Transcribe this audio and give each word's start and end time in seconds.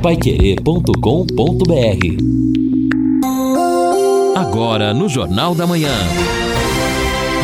paiquerê.com.br 0.00 0.90
Agora 4.34 4.94
no 4.94 5.10
Jornal 5.10 5.54
da 5.54 5.66
Manhã. 5.66 5.92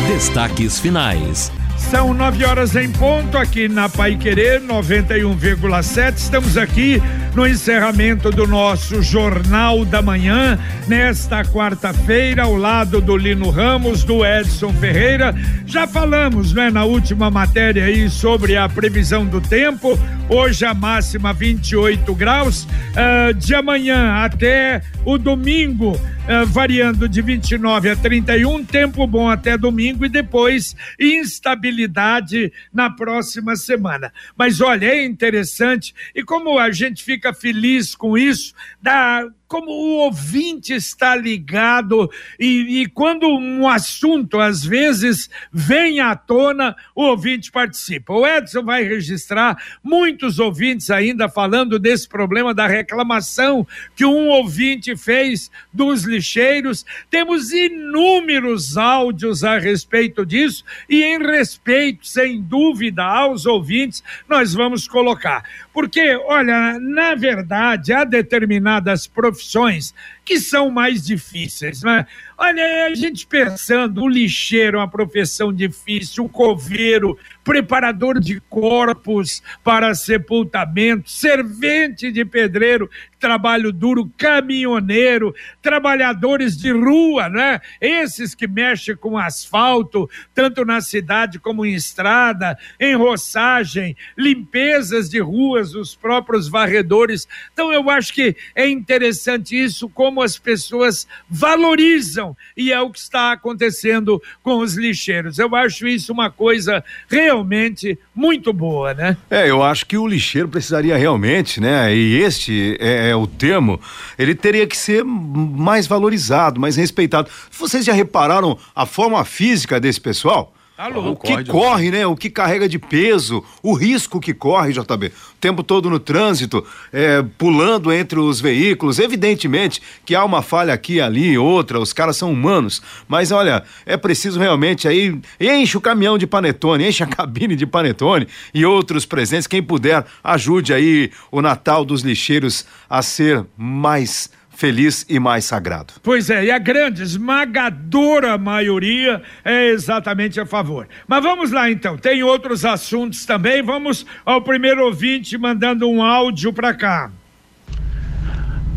Destaques 0.07 0.79
finais. 0.79 1.51
São 1.77 2.13
nove 2.15 2.43
horas 2.43 2.75
em 2.75 2.91
ponto 2.91 3.37
aqui 3.37 3.69
na 3.69 3.87
Pai 3.87 4.15
Querer 4.15 4.61
91,7. 4.61 6.15
Estamos 6.17 6.57
aqui 6.57 7.01
no 7.33 7.47
encerramento 7.47 8.29
do 8.31 8.47
nosso 8.47 9.01
Jornal 9.01 9.85
da 9.85 10.01
Manhã, 10.01 10.57
nesta 10.87 11.43
quarta-feira, 11.43 12.43
ao 12.43 12.55
lado 12.55 12.99
do 12.99 13.15
Lino 13.15 13.49
Ramos, 13.49 14.03
do 14.03 14.25
Edson 14.25 14.73
Ferreira. 14.73 15.35
Já 15.65 15.87
falamos, 15.87 16.53
né, 16.53 16.69
na 16.69 16.85
última 16.85 17.29
matéria 17.29 17.85
aí 17.85 18.09
sobre 18.09 18.55
a 18.55 18.67
previsão 18.67 19.25
do 19.25 19.39
tempo. 19.39 19.97
Hoje 20.29 20.65
a 20.65 20.73
máxima 20.73 21.33
28 21.33 22.13
graus. 22.15 22.63
Uh, 22.63 23.33
de 23.33 23.53
amanhã 23.53 24.23
até 24.23 24.81
o 25.07 25.17
domingo, 25.17 25.93
uh, 25.93 26.45
variando 26.47 27.07
de 27.07 27.21
29 27.21 27.91
a 27.91 27.95
31, 27.95 28.65
tempo 28.65 29.07
bom 29.07 29.29
até 29.29 29.57
domingo 29.57 30.05
e 30.05 30.09
depois 30.09 30.75
instabilidade 30.99 32.51
na 32.73 32.89
próxima 32.89 33.55
semana. 33.55 34.11
Mas 34.35 34.59
olha, 34.59 34.85
é 34.85 35.05
interessante 35.05 35.95
e 36.13 36.21
como 36.25 36.59
a 36.59 36.71
gente 36.71 37.05
fica 37.05 37.33
feliz 37.33 37.95
com 37.95 38.17
isso, 38.17 38.53
dá 38.81 39.25
como 39.47 39.71
o 39.71 39.97
ouvinte 39.99 40.73
está 40.73 41.15
ligado 41.15 42.11
e, 42.39 42.81
e, 42.81 42.87
quando 42.87 43.27
um 43.27 43.67
assunto 43.67 44.39
às 44.39 44.63
vezes 44.63 45.29
vem 45.51 45.99
à 45.99 46.15
tona, 46.15 46.75
o 46.93 47.03
ouvinte 47.03 47.51
participa. 47.51 48.13
O 48.13 48.27
Edson 48.27 48.63
vai 48.63 48.83
registrar 48.83 49.57
muitos 49.83 50.39
ouvintes 50.39 50.89
ainda 50.89 51.29
falando 51.29 51.79
desse 51.79 52.07
problema 52.07 52.53
da 52.53 52.67
reclamação 52.67 53.65
que 53.95 54.05
um 54.05 54.27
ouvinte 54.29 54.95
fez 54.97 55.49
dos 55.71 56.03
lixeiros. 56.03 56.85
Temos 57.09 57.51
inúmeros 57.51 58.77
áudios 58.77 59.43
a 59.43 59.57
respeito 59.57 60.25
disso 60.25 60.63
e 60.89 61.03
em 61.03 61.19
respeito, 61.19 62.05
sem 62.05 62.41
dúvida, 62.41 63.03
aos 63.03 63.45
ouvintes, 63.45 64.03
nós 64.27 64.53
vamos 64.53 64.87
colocar. 64.87 65.43
Porque, 65.77 66.15
olha, 66.25 66.79
na 66.79 67.13
verdade, 67.13 67.93
há 67.93 68.03
determinadas 68.03 69.05
profissões 69.05 69.93
que 70.27 70.41
são 70.41 70.69
mais 70.69 71.05
difíceis, 71.05 71.81
né? 71.81 72.05
Olha, 72.37 72.85
a 72.85 72.93
gente 72.93 73.25
pensando, 73.25 74.01
o 74.03 74.09
lixeiro 74.09 74.77
é 74.77 74.81
uma 74.81 74.89
profissão 74.89 75.53
difícil, 75.53 76.25
o 76.25 76.29
coveiro, 76.29 77.17
preparador 77.45 78.19
de 78.19 78.41
corpos 78.41 79.41
para 79.63 79.95
sepultamento, 79.95 81.09
servente 81.09 82.11
de 82.11 82.25
pedreiro, 82.25 82.89
trabalho 83.17 83.71
duro, 83.71 84.11
caminhoneiro, 84.17 85.33
trabalhadores 85.61 86.57
de 86.57 86.71
rua, 86.71 87.29
né? 87.29 87.61
Esses 87.79 88.35
que 88.35 88.47
mexem 88.47 88.97
com 88.97 89.17
asfalto, 89.17 90.09
tanto 90.35 90.65
na 90.65 90.81
cidade 90.81 91.39
como 91.39 91.65
em 91.65 91.73
estrada, 91.73 92.57
em 92.79 92.95
roçagem, 92.95 93.95
limpezas 94.17 95.09
de 95.09 95.19
ruas, 95.19 95.73
os 95.73 95.95
próprios 95.95 96.49
varredores. 96.49 97.27
Então 97.53 97.71
eu 97.71 97.89
acho 97.89 98.13
que 98.13 98.35
é 98.53 98.67
interessante 98.67 99.57
isso, 99.57 99.89
como 99.89 100.16
as 100.21 100.37
pessoas 100.37 101.07
valorizam 101.29 102.35
e 102.55 102.71
é 102.71 102.81
o 102.81 102.89
que 102.89 102.99
está 102.99 103.31
acontecendo 103.31 104.21
com 104.43 104.59
os 104.59 104.75
lixeiros. 104.75 105.39
Eu 105.39 105.53
acho 105.55 105.87
isso 105.87 106.11
uma 106.11 106.29
coisa 106.29 106.83
realmente 107.09 107.97
muito 108.13 108.51
boa, 108.51 108.93
né? 108.93 109.17
É, 109.29 109.49
eu 109.49 109.63
acho 109.63 109.85
que 109.85 109.97
o 109.97 110.07
lixeiro 110.07 110.47
precisaria 110.47 110.97
realmente, 110.97 111.59
né? 111.59 111.95
E 111.95 112.21
este 112.21 112.77
é, 112.79 113.09
é 113.09 113.15
o 113.15 113.27
termo, 113.27 113.79
ele 114.17 114.35
teria 114.35 114.65
que 114.67 114.77
ser 114.77 115.03
mais 115.03 115.87
valorizado, 115.87 116.59
mais 116.59 116.75
respeitado. 116.75 117.29
Vocês 117.51 117.85
já 117.85 117.93
repararam 117.93 118.57
a 118.75 118.85
forma 118.85 119.23
física 119.23 119.79
desse 119.79 120.01
pessoal? 120.01 120.53
Alô, 120.77 121.13
o 121.13 121.15
que 121.15 121.43
corre, 121.45 121.89
né? 121.89 122.05
O 122.05 122.15
que 122.15 122.29
carrega 122.29 122.69
de 122.69 122.77
peso, 122.77 123.43
o 123.63 123.73
risco 123.73 124.19
que 124.19 124.31
corre, 124.31 124.73
JB. 124.73 125.07
O 125.07 125.11
tempo 125.41 125.63
todo 125.63 125.89
no 125.89 125.99
trânsito, 125.99 126.63
é, 126.93 127.25
pulando 127.35 127.91
entre 127.91 128.19
os 128.19 128.39
veículos. 128.39 128.99
Evidentemente 128.99 129.81
que 130.05 130.13
há 130.13 130.23
uma 130.23 130.43
falha 130.43 130.71
aqui, 130.71 131.01
ali, 131.01 131.35
outra, 131.35 131.79
os 131.79 131.93
caras 131.93 132.15
são 132.15 132.31
humanos. 132.31 132.79
Mas 133.07 133.31
olha, 133.31 133.63
é 133.87 133.97
preciso 133.97 134.39
realmente 134.39 134.87
aí. 134.87 135.19
Enche 135.39 135.75
o 135.75 135.81
caminhão 135.81 136.15
de 136.15 136.27
panetone, 136.27 136.87
enche 136.87 137.01
a 137.01 137.07
cabine 137.09 137.55
de 137.55 137.65
panetone 137.65 138.27
e 138.53 138.63
outros 138.63 139.03
presentes. 139.03 139.47
Quem 139.47 139.63
puder, 139.63 140.05
ajude 140.23 140.75
aí 140.75 141.09
o 141.31 141.41
Natal 141.41 141.83
dos 141.83 142.03
lixeiros 142.03 142.67
a 142.87 143.01
ser 143.01 143.43
mais 143.57 144.29
feliz 144.57 145.05
e 145.07 145.19
mais 145.19 145.45
sagrado. 145.45 145.93
Pois 146.01 146.31
é, 146.31 146.45
e 146.45 146.51
a 146.51 146.57
grande, 146.57 147.03
esmagadora 147.03 148.39
maioria 148.39 149.21
é 149.45 149.67
exatamente 149.67 150.39
a 150.39 150.47
favor. 150.47 150.87
Mas 151.07 151.21
vamos 151.21 151.51
lá 151.51 151.69
então, 151.69 151.95
tem 151.95 152.23
outros 152.23 152.65
assuntos 152.65 153.23
também. 153.23 153.61
Vamos 153.61 154.03
ao 154.25 154.41
primeiro 154.41 154.83
ouvinte 154.83 155.37
mandando 155.37 155.87
um 155.87 156.03
áudio 156.03 156.51
para 156.51 156.73
cá. 156.73 157.11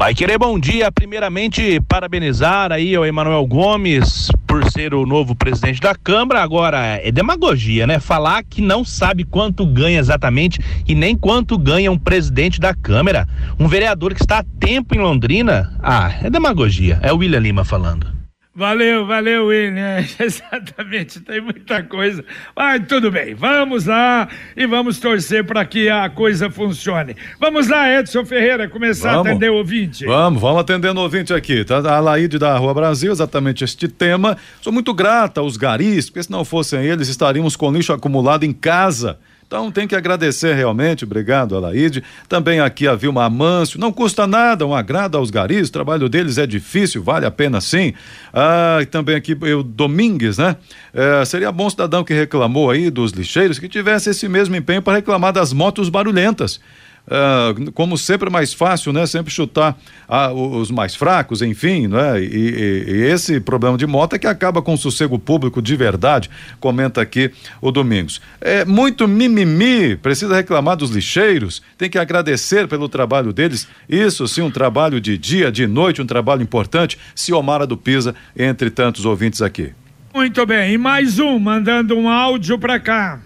Vai 0.00 0.14
querer 0.14 0.38
bom 0.38 0.58
dia. 0.58 0.90
Primeiramente, 0.90 1.78
parabenizar 1.86 2.72
aí 2.72 2.94
ao 2.94 3.04
Emanuel 3.04 3.46
Gomes 3.46 4.30
por 4.46 4.64
ser 4.70 4.94
o 4.94 5.04
novo 5.04 5.34
presidente 5.34 5.78
da 5.78 5.94
Câmara. 5.94 6.42
Agora, 6.42 6.78
é 7.04 7.12
demagogia, 7.12 7.86
né? 7.86 8.00
Falar 8.00 8.42
que 8.42 8.62
não 8.62 8.82
sabe 8.82 9.24
quanto 9.24 9.66
ganha 9.66 9.98
exatamente 9.98 10.58
e 10.88 10.94
nem 10.94 11.14
quanto 11.14 11.58
ganha 11.58 11.92
um 11.92 11.98
presidente 11.98 12.58
da 12.58 12.74
Câmara. 12.74 13.28
Um 13.58 13.68
vereador 13.68 14.14
que 14.14 14.22
está 14.22 14.38
há 14.38 14.44
tempo 14.58 14.94
em 14.94 15.00
Londrina. 15.00 15.70
Ah, 15.82 16.10
é 16.22 16.30
demagogia. 16.30 16.98
É 17.02 17.12
o 17.12 17.18
William 17.18 17.40
Lima 17.40 17.62
falando. 17.62 18.19
Valeu, 18.60 19.06
valeu, 19.06 19.46
William. 19.46 20.04
Exatamente, 20.20 21.18
tem 21.20 21.40
muita 21.40 21.82
coisa. 21.82 22.22
Mas 22.54 22.86
tudo 22.86 23.10
bem, 23.10 23.34
vamos 23.34 23.86
lá 23.86 24.28
e 24.54 24.66
vamos 24.66 24.98
torcer 24.98 25.42
para 25.44 25.64
que 25.64 25.88
a 25.88 26.10
coisa 26.10 26.50
funcione. 26.50 27.16
Vamos 27.40 27.68
lá, 27.68 27.90
Edson 27.90 28.22
Ferreira, 28.22 28.68
começar 28.68 29.12
vamos. 29.12 29.28
a 29.28 29.30
atender 29.30 29.50
o 29.50 29.54
ouvinte. 29.54 30.04
Vamos, 30.04 30.42
vamos 30.42 30.60
atendendo 30.60 31.00
o 31.00 31.04
ouvinte 31.04 31.32
aqui. 31.32 31.64
Tá 31.64 31.78
a 31.78 32.00
Laíde 32.00 32.38
da 32.38 32.54
Rua 32.58 32.74
Brasil, 32.74 33.10
exatamente 33.10 33.64
este 33.64 33.88
tema. 33.88 34.36
Sou 34.60 34.70
muito 34.70 34.92
grata 34.92 35.40
aos 35.40 35.56
garis, 35.56 36.10
porque 36.10 36.24
se 36.24 36.30
não 36.30 36.44
fossem 36.44 36.84
eles, 36.84 37.08
estaríamos 37.08 37.56
com 37.56 37.72
lixo 37.72 37.94
acumulado 37.94 38.44
em 38.44 38.52
casa. 38.52 39.18
Então 39.50 39.68
tem 39.68 39.88
que 39.88 39.96
agradecer 39.96 40.54
realmente, 40.54 41.02
obrigado, 41.02 41.56
Alaide. 41.56 42.04
Também 42.28 42.60
aqui 42.60 42.86
a 42.86 42.94
Vilma 42.94 43.24
Amâncio, 43.24 43.80
não 43.80 43.90
custa 43.90 44.24
nada, 44.24 44.64
um 44.64 44.72
agrado 44.72 45.18
aos 45.18 45.28
garis, 45.28 45.68
o 45.68 45.72
trabalho 45.72 46.08
deles 46.08 46.38
é 46.38 46.46
difícil, 46.46 47.02
vale 47.02 47.26
a 47.26 47.32
pena 47.32 47.60
sim. 47.60 47.92
Ah, 48.32 48.78
e 48.80 48.86
também 48.86 49.16
aqui 49.16 49.32
o 49.32 49.64
Domingues, 49.64 50.38
né? 50.38 50.54
É, 50.94 51.24
seria 51.24 51.50
bom 51.50 51.68
cidadão 51.68 52.04
que 52.04 52.14
reclamou 52.14 52.70
aí 52.70 52.90
dos 52.90 53.10
lixeiros 53.10 53.58
que 53.58 53.68
tivesse 53.68 54.10
esse 54.10 54.28
mesmo 54.28 54.54
empenho 54.54 54.82
para 54.82 54.94
reclamar 54.94 55.32
das 55.32 55.52
motos 55.52 55.88
barulhentas. 55.88 56.60
Uh, 57.10 57.72
como 57.72 57.98
sempre 57.98 58.28
é 58.28 58.30
mais 58.30 58.54
fácil, 58.54 58.92
né? 58.92 59.04
Sempre 59.04 59.32
chutar 59.32 59.76
uh, 60.08 60.32
os 60.32 60.70
mais 60.70 60.94
fracos, 60.94 61.42
enfim, 61.42 61.88
né? 61.88 62.22
E, 62.22 62.24
e, 62.24 62.84
e, 62.86 63.02
esse 63.10 63.40
problema 63.40 63.76
de 63.76 63.84
moto 63.84 64.14
é 64.14 64.18
que 64.18 64.28
acaba 64.28 64.62
com 64.62 64.74
o 64.74 64.78
sossego 64.78 65.18
público 65.18 65.60
de 65.60 65.74
verdade, 65.74 66.30
comenta 66.60 67.00
aqui 67.00 67.32
o 67.60 67.72
Domingos. 67.72 68.20
É 68.40 68.64
muito 68.64 69.08
mimimi, 69.08 69.96
precisa 69.96 70.36
reclamar 70.36 70.76
dos 70.76 70.90
lixeiros, 70.90 71.60
tem 71.76 71.90
que 71.90 71.98
agradecer 71.98 72.68
pelo 72.68 72.88
trabalho 72.88 73.32
deles. 73.32 73.66
Isso 73.88 74.28
sim, 74.28 74.42
um 74.42 74.50
trabalho 74.50 75.00
de 75.00 75.18
dia, 75.18 75.50
de 75.50 75.66
noite, 75.66 76.00
um 76.00 76.06
trabalho 76.06 76.42
importante. 76.42 76.96
Ciomara 77.16 77.66
do 77.66 77.76
Pisa, 77.76 78.14
entre 78.36 78.70
tantos 78.70 79.04
ouvintes 79.04 79.42
aqui. 79.42 79.72
Muito 80.14 80.46
bem, 80.46 80.74
e 80.74 80.78
mais 80.78 81.18
um 81.18 81.40
mandando 81.40 81.96
um 81.96 82.08
áudio 82.08 82.56
para 82.56 82.78
cá. 82.78 83.20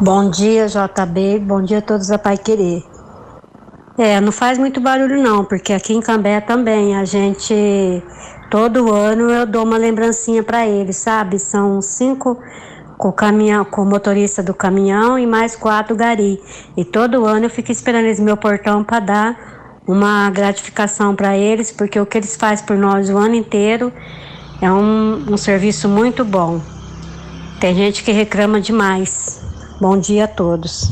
Bom 0.00 0.30
dia, 0.30 0.66
JB. 0.66 1.40
Bom 1.40 1.62
dia 1.62 1.78
a 1.78 1.82
todos 1.82 2.10
a 2.10 2.18
Pai 2.18 2.36
Querer. 2.36 2.82
É, 3.98 4.20
não 4.20 4.32
faz 4.32 4.58
muito 4.58 4.80
barulho 4.80 5.22
não, 5.22 5.44
porque 5.44 5.72
aqui 5.72 5.92
em 5.92 6.00
Cambé 6.00 6.40
também 6.40 6.96
a 6.96 7.04
gente 7.04 8.02
todo 8.50 8.92
ano 8.92 9.30
eu 9.30 9.46
dou 9.46 9.64
uma 9.64 9.76
lembrancinha 9.76 10.42
para 10.42 10.66
eles, 10.66 10.96
sabe? 10.96 11.38
São 11.38 11.80
cinco 11.82 12.38
com 12.96 13.08
o 13.08 13.12
caminhão, 13.12 13.64
com 13.64 13.82
o 13.82 13.86
motorista 13.86 14.42
do 14.42 14.54
caminhão 14.54 15.18
e 15.18 15.26
mais 15.26 15.54
quatro 15.54 15.94
gari. 15.94 16.40
E 16.76 16.84
todo 16.84 17.26
ano 17.26 17.46
eu 17.46 17.50
fico 17.50 17.70
esperando 17.70 18.04
eles 18.04 18.18
no 18.18 18.24
meu 18.24 18.36
portão 18.36 18.82
para 18.82 19.00
dar 19.00 19.80
uma 19.86 20.30
gratificação 20.30 21.14
para 21.14 21.36
eles, 21.36 21.70
porque 21.70 21.98
o 21.98 22.06
que 22.06 22.18
eles 22.18 22.36
fazem 22.36 22.64
por 22.64 22.76
nós 22.76 23.10
o 23.10 23.18
ano 23.18 23.34
inteiro 23.34 23.92
é 24.60 24.70
um, 24.70 25.32
um 25.32 25.36
serviço 25.36 25.88
muito 25.88 26.24
bom. 26.24 26.60
Tem 27.62 27.76
gente 27.76 28.02
que 28.02 28.10
reclama 28.10 28.60
demais. 28.60 29.40
Bom 29.80 29.96
dia 29.96 30.24
a 30.24 30.26
todos. 30.26 30.90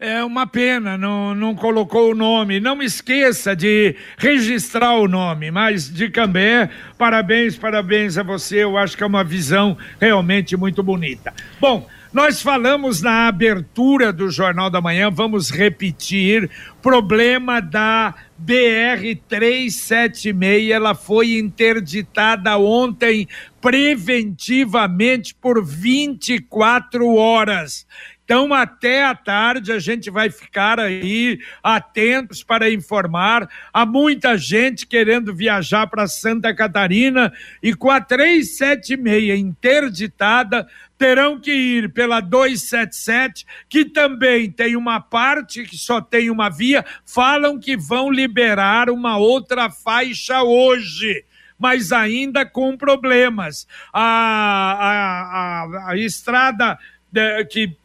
É 0.00 0.24
uma 0.24 0.46
pena, 0.46 0.96
não, 0.96 1.34
não 1.34 1.54
colocou 1.54 2.12
o 2.12 2.14
nome. 2.14 2.58
Não 2.58 2.82
esqueça 2.82 3.54
de 3.54 3.94
registrar 4.16 4.94
o 4.94 5.06
nome, 5.06 5.50
mas 5.50 5.92
de 5.92 6.08
Cambé, 6.08 6.70
parabéns, 6.96 7.54
parabéns 7.54 8.16
a 8.16 8.22
você. 8.22 8.64
Eu 8.64 8.78
acho 8.78 8.96
que 8.96 9.02
é 9.02 9.06
uma 9.06 9.22
visão 9.22 9.76
realmente 10.00 10.56
muito 10.56 10.82
bonita. 10.82 11.34
Bom, 11.60 11.86
Nós 12.12 12.42
falamos 12.42 13.00
na 13.00 13.26
abertura 13.26 14.12
do 14.12 14.28
Jornal 14.28 14.68
da 14.68 14.82
Manhã, 14.82 15.10
vamos 15.10 15.48
repetir, 15.48 16.50
problema 16.82 17.58
da 17.58 18.14
BR 18.36 19.16
376, 19.26 20.70
ela 20.70 20.94
foi 20.94 21.38
interditada 21.38 22.58
ontem 22.58 23.26
preventivamente 23.62 25.34
por 25.34 25.64
24 25.64 27.14
horas. 27.14 27.86
Então, 28.24 28.54
até 28.54 29.04
à 29.04 29.14
tarde, 29.14 29.72
a 29.72 29.78
gente 29.78 30.08
vai 30.08 30.30
ficar 30.30 30.78
aí 30.78 31.40
atentos 31.62 32.42
para 32.42 32.70
informar. 32.70 33.48
Há 33.72 33.84
muita 33.84 34.38
gente 34.38 34.86
querendo 34.86 35.34
viajar 35.34 35.88
para 35.88 36.06
Santa 36.06 36.54
Catarina 36.54 37.32
e 37.62 37.74
com 37.74 37.90
a 37.90 38.00
376 38.00 39.38
interditada, 39.38 40.66
terão 40.96 41.40
que 41.40 41.52
ir 41.52 41.92
pela 41.92 42.20
277, 42.20 43.44
que 43.68 43.84
também 43.84 44.50
tem 44.50 44.76
uma 44.76 45.00
parte 45.00 45.64
que 45.64 45.76
só 45.76 46.00
tem 46.00 46.30
uma 46.30 46.48
via. 46.48 46.84
Falam 47.04 47.58
que 47.58 47.76
vão 47.76 48.08
liberar 48.08 48.88
uma 48.88 49.16
outra 49.16 49.68
faixa 49.68 50.42
hoje 50.42 51.24
mas 51.62 51.92
ainda 51.92 52.44
com 52.44 52.76
problemas. 52.76 53.68
A, 53.92 54.02
a, 54.02 55.62
a, 55.62 55.90
a 55.92 55.96
estrada 55.96 56.76
que 57.50 57.76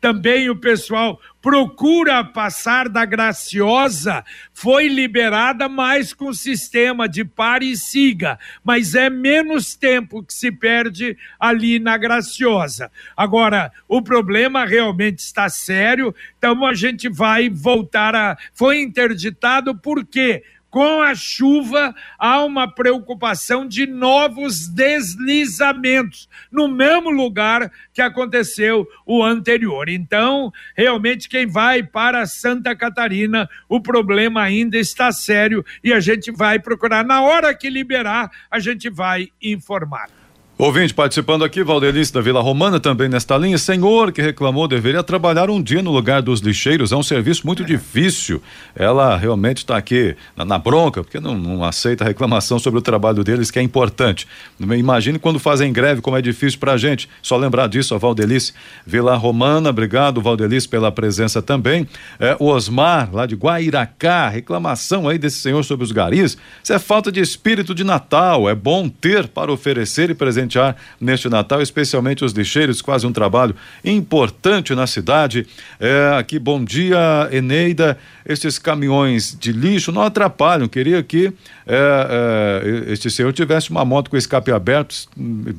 também 0.00 0.48
o 0.48 0.56
pessoal 0.56 1.20
procura 1.42 2.24
passar 2.24 2.88
da 2.88 3.04
Graciosa, 3.04 4.24
foi 4.52 4.88
liberada 4.88 5.68
mais 5.68 6.12
com 6.12 6.32
sistema 6.32 7.08
de 7.08 7.24
pare 7.24 7.70
e 7.70 7.76
siga, 7.76 8.38
mas 8.64 8.94
é 8.94 9.10
menos 9.10 9.74
tempo 9.74 10.22
que 10.22 10.32
se 10.32 10.50
perde 10.52 11.16
ali 11.38 11.78
na 11.78 11.96
Graciosa. 11.96 12.90
Agora, 13.16 13.72
o 13.88 14.02
problema 14.02 14.64
realmente 14.64 15.18
está 15.18 15.48
sério, 15.48 16.14
então 16.38 16.64
a 16.64 16.74
gente 16.74 17.08
vai 17.08 17.48
voltar 17.48 18.14
a. 18.14 18.36
Foi 18.52 18.80
interditado 18.80 19.76
por 19.76 20.04
quê? 20.04 20.42
Com 20.76 21.00
a 21.00 21.14
chuva, 21.14 21.94
há 22.18 22.44
uma 22.44 22.70
preocupação 22.70 23.66
de 23.66 23.86
novos 23.86 24.68
deslizamentos 24.68 26.28
no 26.52 26.68
mesmo 26.68 27.08
lugar 27.08 27.72
que 27.94 28.02
aconteceu 28.02 28.86
o 29.06 29.24
anterior. 29.24 29.88
Então, 29.88 30.52
realmente, 30.76 31.30
quem 31.30 31.46
vai 31.46 31.82
para 31.82 32.26
Santa 32.26 32.76
Catarina, 32.76 33.48
o 33.66 33.80
problema 33.80 34.42
ainda 34.42 34.76
está 34.76 35.10
sério 35.12 35.64
e 35.82 35.94
a 35.94 35.98
gente 35.98 36.30
vai 36.30 36.58
procurar. 36.58 37.02
Na 37.06 37.22
hora 37.22 37.54
que 37.54 37.70
liberar, 37.70 38.30
a 38.50 38.58
gente 38.58 38.90
vai 38.90 39.28
informar. 39.40 40.25
Ouvinte 40.58 40.94
participando 40.94 41.44
aqui, 41.44 41.62
Valdelice 41.62 42.10
da 42.10 42.22
Vila 42.22 42.40
Romana, 42.40 42.80
também 42.80 43.10
nesta 43.10 43.36
linha. 43.36 43.58
Senhor 43.58 44.10
que 44.10 44.22
reclamou 44.22 44.66
deveria 44.66 45.02
trabalhar 45.02 45.50
um 45.50 45.62
dia 45.62 45.82
no 45.82 45.92
lugar 45.92 46.22
dos 46.22 46.40
lixeiros. 46.40 46.92
É 46.92 46.96
um 46.96 47.02
serviço 47.02 47.46
muito 47.46 47.62
difícil. 47.62 48.40
Ela 48.74 49.18
realmente 49.18 49.58
está 49.58 49.76
aqui 49.76 50.16
na, 50.34 50.46
na, 50.46 50.58
bronca, 50.58 51.04
porque 51.04 51.20
não, 51.20 51.36
não, 51.36 51.62
aceita 51.62 52.06
reclamação 52.06 52.58
sobre 52.58 52.78
o 52.78 52.82
trabalho 52.82 53.22
deles, 53.22 53.50
que 53.50 53.58
é 53.58 53.62
importante. 53.62 54.26
Imagine 54.58 55.18
quando 55.18 55.38
fazem 55.38 55.70
greve, 55.70 56.00
como 56.00 56.16
é 56.16 56.22
difícil 56.22 56.58
para 56.58 56.72
a 56.72 56.78
gente. 56.78 57.06
Só 57.20 57.36
lembrar 57.36 57.66
disso, 57.66 57.94
a 57.94 57.98
Valdelice 57.98 58.54
Vila 58.86 59.14
Romana. 59.14 59.68
Obrigado, 59.68 60.22
Valdelice, 60.22 60.66
pela 60.66 60.90
presença 60.90 61.42
também. 61.42 61.86
É, 62.18 62.34
o 62.40 62.46
Osmar, 62.46 63.10
lá 63.12 63.26
de 63.26 63.34
Guairacá, 63.34 64.30
reclamação 64.30 65.06
aí 65.06 65.18
desse 65.18 65.38
senhor 65.38 65.62
sobre 65.64 65.84
os 65.84 65.92
garis. 65.92 66.38
Isso 66.64 66.72
é 66.72 66.78
falta 66.78 67.12
de 67.12 67.20
espírito 67.20 67.74
de 67.74 67.84
Natal. 67.84 68.48
É 68.48 68.54
bom 68.54 68.88
ter 68.88 69.28
para 69.28 69.52
oferecer 69.52 70.08
e 70.08 70.14
presentear 70.14 70.45
presentear 70.46 70.76
neste 71.00 71.28
Natal, 71.28 71.60
especialmente 71.60 72.24
os 72.24 72.32
lixeiros, 72.32 72.80
quase 72.80 73.06
um 73.06 73.12
trabalho 73.12 73.54
importante 73.84 74.74
na 74.74 74.86
cidade. 74.86 75.46
É, 75.78 76.16
aqui, 76.18 76.38
bom 76.38 76.64
dia, 76.64 77.28
Eneida. 77.32 77.98
Estes 78.28 78.58
caminhões 78.58 79.36
de 79.38 79.52
lixo 79.52 79.92
não 79.92 80.02
atrapalham. 80.02 80.66
Queria 80.66 81.02
que 81.02 81.32
é, 81.66 82.62
é, 82.88 82.92
este 82.92 83.08
senhor 83.08 83.32
tivesse 83.32 83.70
uma 83.70 83.84
moto 83.84 84.10
com 84.10 84.16
escape 84.16 84.50
aberto, 84.50 85.08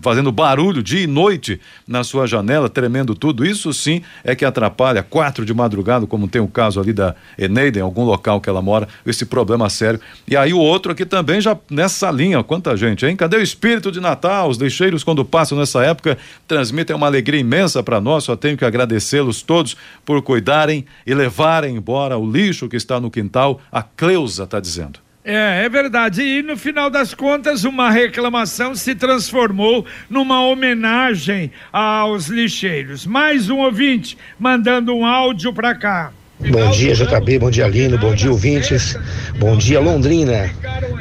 fazendo 0.01 0.31
barulho 0.31 0.83
dia 0.83 1.01
e 1.01 1.07
noite 1.07 1.61
na 1.87 2.03
sua 2.03 2.27
janela, 2.27 2.67
tremendo 2.67 3.15
tudo. 3.15 3.45
Isso 3.45 3.71
sim 3.73 4.01
é 4.23 4.35
que 4.35 4.43
atrapalha. 4.43 5.01
Quatro 5.01 5.45
de 5.45 5.53
madrugada, 5.53 6.05
como 6.05 6.27
tem 6.27 6.41
o 6.41 6.47
caso 6.47 6.79
ali 6.79 6.91
da 6.91 7.15
Eneida, 7.37 7.79
em 7.79 7.81
algum 7.81 8.03
local 8.03 8.41
que 8.41 8.49
ela 8.49 8.61
mora, 8.61 8.87
esse 9.05 9.25
problema 9.25 9.69
sério. 9.69 9.99
E 10.27 10.35
aí 10.35 10.53
o 10.53 10.59
outro 10.59 10.91
aqui 10.91 11.05
também 11.05 11.39
já 11.39 11.57
nessa 11.69 12.11
linha. 12.11 12.43
Quanta 12.43 12.75
gente, 12.75 13.05
hein? 13.05 13.15
Cadê 13.15 13.37
o 13.37 13.41
espírito 13.41 13.91
de 13.91 14.01
Natal? 14.01 14.49
Os 14.49 14.57
lixeiros 14.57 14.76
lixeiros, 14.77 15.03
quando 15.03 15.25
passam 15.25 15.57
nessa 15.57 15.83
época, 15.83 16.17
transmitem 16.47 16.95
uma 16.95 17.07
alegria 17.07 17.41
imensa 17.41 17.81
para 17.81 17.99
nós. 17.99 18.23
Só 18.23 18.35
tenho 18.35 18.57
que 18.57 18.65
agradecê-los 18.65 19.41
todos 19.41 19.75
por 20.05 20.21
cuidarem 20.21 20.85
e 21.05 21.13
levarem 21.13 21.75
embora 21.75 22.17
o 22.17 22.29
lixo 22.29 22.69
que 22.69 22.75
está 22.75 22.99
no 22.99 23.09
quintal. 23.09 23.59
A 23.71 23.81
Cleusa 23.81 24.43
está 24.43 24.59
dizendo. 24.59 24.99
É, 25.23 25.65
é 25.65 25.69
verdade. 25.69 26.21
E 26.21 26.41
no 26.41 26.55
final 26.55 26.89
das 26.89 27.13
contas, 27.13 27.65
uma 27.65 27.89
reclamação 27.89 28.75
se 28.75 28.95
transformou 28.95 29.85
numa 30.09 30.41
homenagem 30.45 31.51
aos 31.73 32.27
lixeiros. 32.27 33.05
Mais 33.05 33.49
um 33.49 33.57
ouvinte 33.57 34.17
mandando 34.39 34.95
um 34.95 35.05
áudio 35.05 35.51
para 35.51 35.75
cá. 35.75 36.13
Bom 36.39 36.69
dia, 36.69 36.93
JB, 36.93 37.39
bom 37.39 37.49
dia, 37.49 37.67
Lino, 37.67 37.97
bom 37.97 38.13
dia, 38.13 38.29
ouvintes, 38.29 38.95
bom 39.39 39.57
dia, 39.57 39.79
Londrina. 39.79 40.51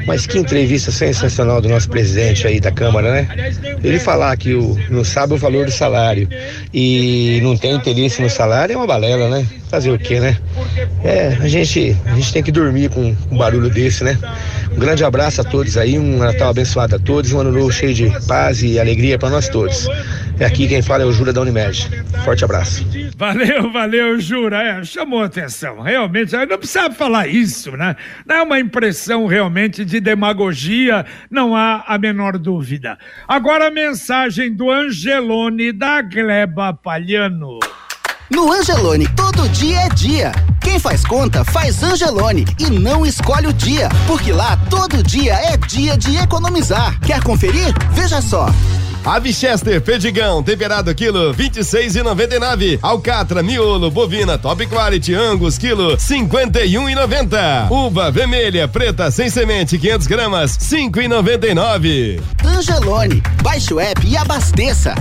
Mas 0.07 0.25
que 0.25 0.39
entrevista 0.39 0.91
sensacional 0.91 1.61
do 1.61 1.69
nosso 1.69 1.87
presidente 1.89 2.47
aí 2.47 2.59
da 2.59 2.71
Câmara, 2.71 3.11
né? 3.11 3.53
Ele 3.83 3.99
falar 3.99 4.35
que 4.35 4.55
o, 4.55 4.75
não 4.89 5.03
sabe 5.03 5.35
o 5.35 5.37
valor 5.37 5.65
do 5.65 5.71
salário 5.71 6.27
e 6.73 7.39
não 7.43 7.55
tem 7.55 7.75
interesse 7.75 8.19
no 8.19 8.29
salário 8.29 8.73
é 8.73 8.77
uma 8.77 8.87
balela, 8.87 9.29
né? 9.29 9.45
Fazer 9.69 9.91
o 9.91 9.99
quê, 9.99 10.19
né? 10.19 10.35
É, 11.03 11.37
a 11.39 11.47
gente, 11.47 11.95
a 12.05 12.15
gente 12.15 12.33
tem 12.33 12.41
que 12.41 12.51
dormir 12.51 12.89
com 12.89 13.15
um 13.29 13.37
barulho 13.37 13.69
desse, 13.69 14.03
né? 14.03 14.17
Um 14.71 14.79
grande 14.79 15.03
abraço 15.03 15.41
a 15.41 15.43
todos 15.43 15.77
aí, 15.77 15.99
um 15.99 16.17
Natal 16.17 16.49
abençoado 16.49 16.95
a 16.95 16.99
todos, 16.99 17.31
um 17.31 17.39
ano 17.39 17.51
novo 17.51 17.71
cheio 17.71 17.93
de 17.93 18.11
paz 18.27 18.63
e 18.63 18.79
alegria 18.79 19.19
para 19.19 19.29
nós 19.29 19.47
todos. 19.47 19.87
É 20.39 20.45
aqui 20.45 20.67
quem 20.67 20.81
fala 20.81 21.03
é 21.03 21.05
o 21.05 21.11
Jura 21.11 21.33
da 21.33 21.41
Unimed. 21.41 21.89
Forte 22.23 22.45
abraço. 22.45 22.85
Valeu, 23.17 23.71
valeu, 23.71 24.19
Jura. 24.19 24.61
É, 24.61 24.83
chamou 24.83 25.26
atenção. 25.27 25.81
Realmente, 25.81 26.35
não 26.35 26.57
precisava 26.57 26.93
falar 26.93 27.27
isso, 27.27 27.71
né? 27.77 27.95
Não 28.25 28.35
é 28.35 28.41
uma 28.41 28.59
impressão 28.59 29.27
realmente 29.27 29.85
de 29.85 29.99
demagogia, 29.99 31.05
não 31.29 31.55
há 31.55 31.83
a 31.87 31.97
menor 31.97 32.37
dúvida. 32.37 32.97
Agora 33.27 33.67
a 33.67 33.71
mensagem 33.71 34.53
do 34.53 34.71
Angelone 34.71 35.71
da 35.71 36.01
Gleba 36.01 36.73
Palhano. 36.73 37.59
No 38.29 38.51
Angelone, 38.51 39.07
todo 39.15 39.47
dia 39.49 39.81
é 39.81 39.89
dia. 39.89 40.31
Quem 40.61 40.79
faz 40.79 41.05
conta 41.05 41.45
faz 41.45 41.81
Angelone 41.81 42.45
e 42.59 42.69
não 42.69 43.05
escolhe 43.05 43.47
o 43.47 43.53
dia, 43.53 43.87
porque 44.05 44.33
lá 44.33 44.57
todo 44.69 45.01
dia 45.01 45.33
é 45.33 45.55
dia 45.55 45.97
de 45.97 46.17
economizar. 46.17 46.99
Quer 46.99 47.23
conferir? 47.23 47.73
Veja 47.93 48.21
só. 48.21 48.47
Ave 49.05 49.31
Chester, 49.31 49.81
Pedigão, 49.81 50.43
temperado 50.43 50.93
quilo, 50.93 51.31
vinte 51.31 51.57
e 51.57 51.63
seis 51.63 51.95
e 51.95 52.03
noventa 52.03 52.35
e 52.35 52.39
nove. 52.39 52.77
Alcatra, 52.81 53.41
miolo, 53.41 53.89
bovina, 53.89 54.37
top 54.37 54.65
quality, 54.67 55.13
angus, 55.13 55.57
quilo, 55.57 55.97
cinquenta 55.99 56.63
e 56.63 56.77
um 56.77 56.89
e 56.89 56.95
noventa. 56.95 57.67
Uva 57.71 58.11
vermelha, 58.11 58.67
preta, 58.67 59.09
sem 59.09 59.29
semente, 59.29 59.77
500 59.77 60.07
gramas, 60.07 60.57
cinco 60.59 60.99
e 60.99 61.07
noventa 61.07 61.47
e 61.47 61.53
nove. 61.53 62.19
Angelone, 62.45 63.23
baixe 63.41 63.73
o 63.73 63.79
app 63.79 64.05
e 64.05 64.17
abasteça. 64.17 64.93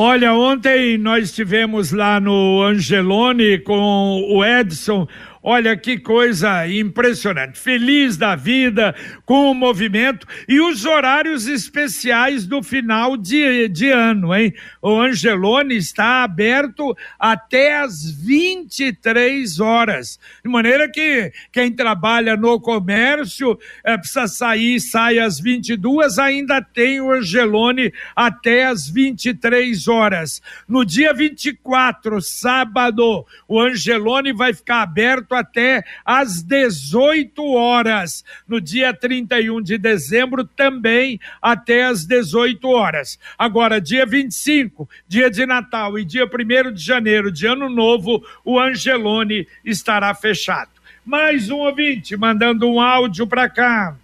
Olha, 0.00 0.32
ontem 0.32 0.96
nós 0.96 1.24
estivemos 1.24 1.90
lá 1.90 2.20
no 2.20 2.62
Angelone 2.62 3.58
com 3.58 4.22
o 4.30 4.44
Edson 4.44 5.08
Olha 5.42 5.76
que 5.76 5.98
coisa 5.98 6.66
impressionante. 6.66 7.58
Feliz 7.58 8.16
da 8.16 8.34
vida 8.34 8.94
com 9.24 9.50
o 9.50 9.54
movimento 9.54 10.26
e 10.48 10.60
os 10.60 10.84
horários 10.84 11.46
especiais 11.46 12.44
do 12.46 12.62
final 12.62 13.16
de, 13.16 13.68
de 13.68 13.90
ano, 13.90 14.34
hein? 14.34 14.52
O 14.82 15.00
Angelone 15.00 15.76
está 15.76 16.24
aberto 16.24 16.96
até 17.18 17.78
às 17.78 18.10
23 18.10 19.60
horas. 19.60 20.18
De 20.44 20.50
maneira 20.50 20.90
que 20.90 21.32
quem 21.52 21.70
trabalha 21.70 22.36
no 22.36 22.60
comércio 22.60 23.58
é, 23.84 23.96
precisa 23.96 24.26
sair, 24.26 24.80
sai 24.80 25.18
às 25.18 25.38
22, 25.38 26.18
ainda 26.18 26.60
tem 26.60 27.00
o 27.00 27.12
Angelone 27.12 27.92
até 28.16 28.66
às 28.66 28.88
23 28.88 29.86
horas. 29.86 30.42
No 30.68 30.84
dia 30.84 31.14
24, 31.14 32.20
sábado, 32.20 33.24
o 33.46 33.60
Angelone 33.60 34.32
vai 34.32 34.52
ficar 34.52 34.82
aberto 34.82 35.27
aberto 35.28 35.34
até 35.34 35.84
às 36.04 36.42
18 36.42 37.42
horas. 37.52 38.24
No 38.46 38.60
dia 38.60 38.94
31 38.94 39.60
de 39.60 39.76
dezembro, 39.76 40.44
também 40.44 41.20
até 41.40 41.84
às 41.84 42.04
18 42.06 42.66
horas. 42.68 43.18
Agora, 43.38 43.80
dia 43.80 44.06
25, 44.06 44.88
dia 45.06 45.30
de 45.30 45.44
Natal 45.44 45.98
e 45.98 46.04
dia 46.04 46.24
1 46.24 46.72
de 46.72 46.82
janeiro, 46.82 47.30
de 47.30 47.46
Ano 47.46 47.68
Novo, 47.68 48.24
o 48.44 48.58
Angelone 48.58 49.46
estará 49.64 50.14
fechado. 50.14 50.70
Mais 51.04 51.50
um 51.50 51.58
ouvinte 51.58 52.16
mandando 52.16 52.68
um 52.68 52.80
áudio 52.80 53.26
para 53.26 53.48
cá. 53.48 53.96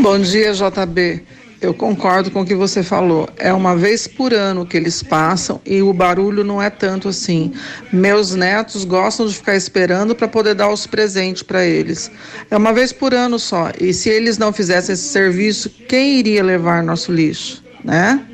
Bom 0.00 0.18
dia, 0.18 0.52
JB. 0.52 1.22
Eu 1.60 1.74
concordo 1.74 2.30
com 2.30 2.42
o 2.42 2.46
que 2.46 2.54
você 2.54 2.82
falou. 2.82 3.28
É 3.36 3.52
uma 3.52 3.76
vez 3.76 4.06
por 4.06 4.32
ano 4.32 4.64
que 4.64 4.76
eles 4.76 5.02
passam 5.02 5.60
e 5.66 5.82
o 5.82 5.92
barulho 5.92 6.44
não 6.44 6.62
é 6.62 6.70
tanto 6.70 7.08
assim. 7.08 7.52
Meus 7.92 8.34
netos 8.34 8.84
gostam 8.84 9.26
de 9.26 9.34
ficar 9.34 9.56
esperando 9.56 10.14
para 10.14 10.28
poder 10.28 10.54
dar 10.54 10.70
os 10.70 10.86
presentes 10.86 11.42
para 11.42 11.64
eles. 11.64 12.10
É 12.50 12.56
uma 12.56 12.72
vez 12.72 12.92
por 12.92 13.12
ano 13.12 13.38
só. 13.38 13.72
E 13.80 13.92
se 13.92 14.08
eles 14.08 14.38
não 14.38 14.52
fizessem 14.52 14.92
esse 14.92 15.08
serviço, 15.08 15.68
quem 15.88 16.18
iria 16.18 16.42
levar 16.42 16.82
nosso 16.82 17.12
lixo, 17.12 17.62
né? 17.84 18.24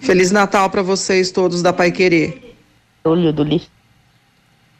Feliz 0.00 0.30
Natal 0.30 0.68
para 0.68 0.82
vocês 0.82 1.30
todos 1.30 1.62
da 1.62 1.72
Pai 1.72 1.90
Querer. 1.90 2.54
Olho 3.04 3.32
do 3.32 3.42
lixo. 3.42 3.68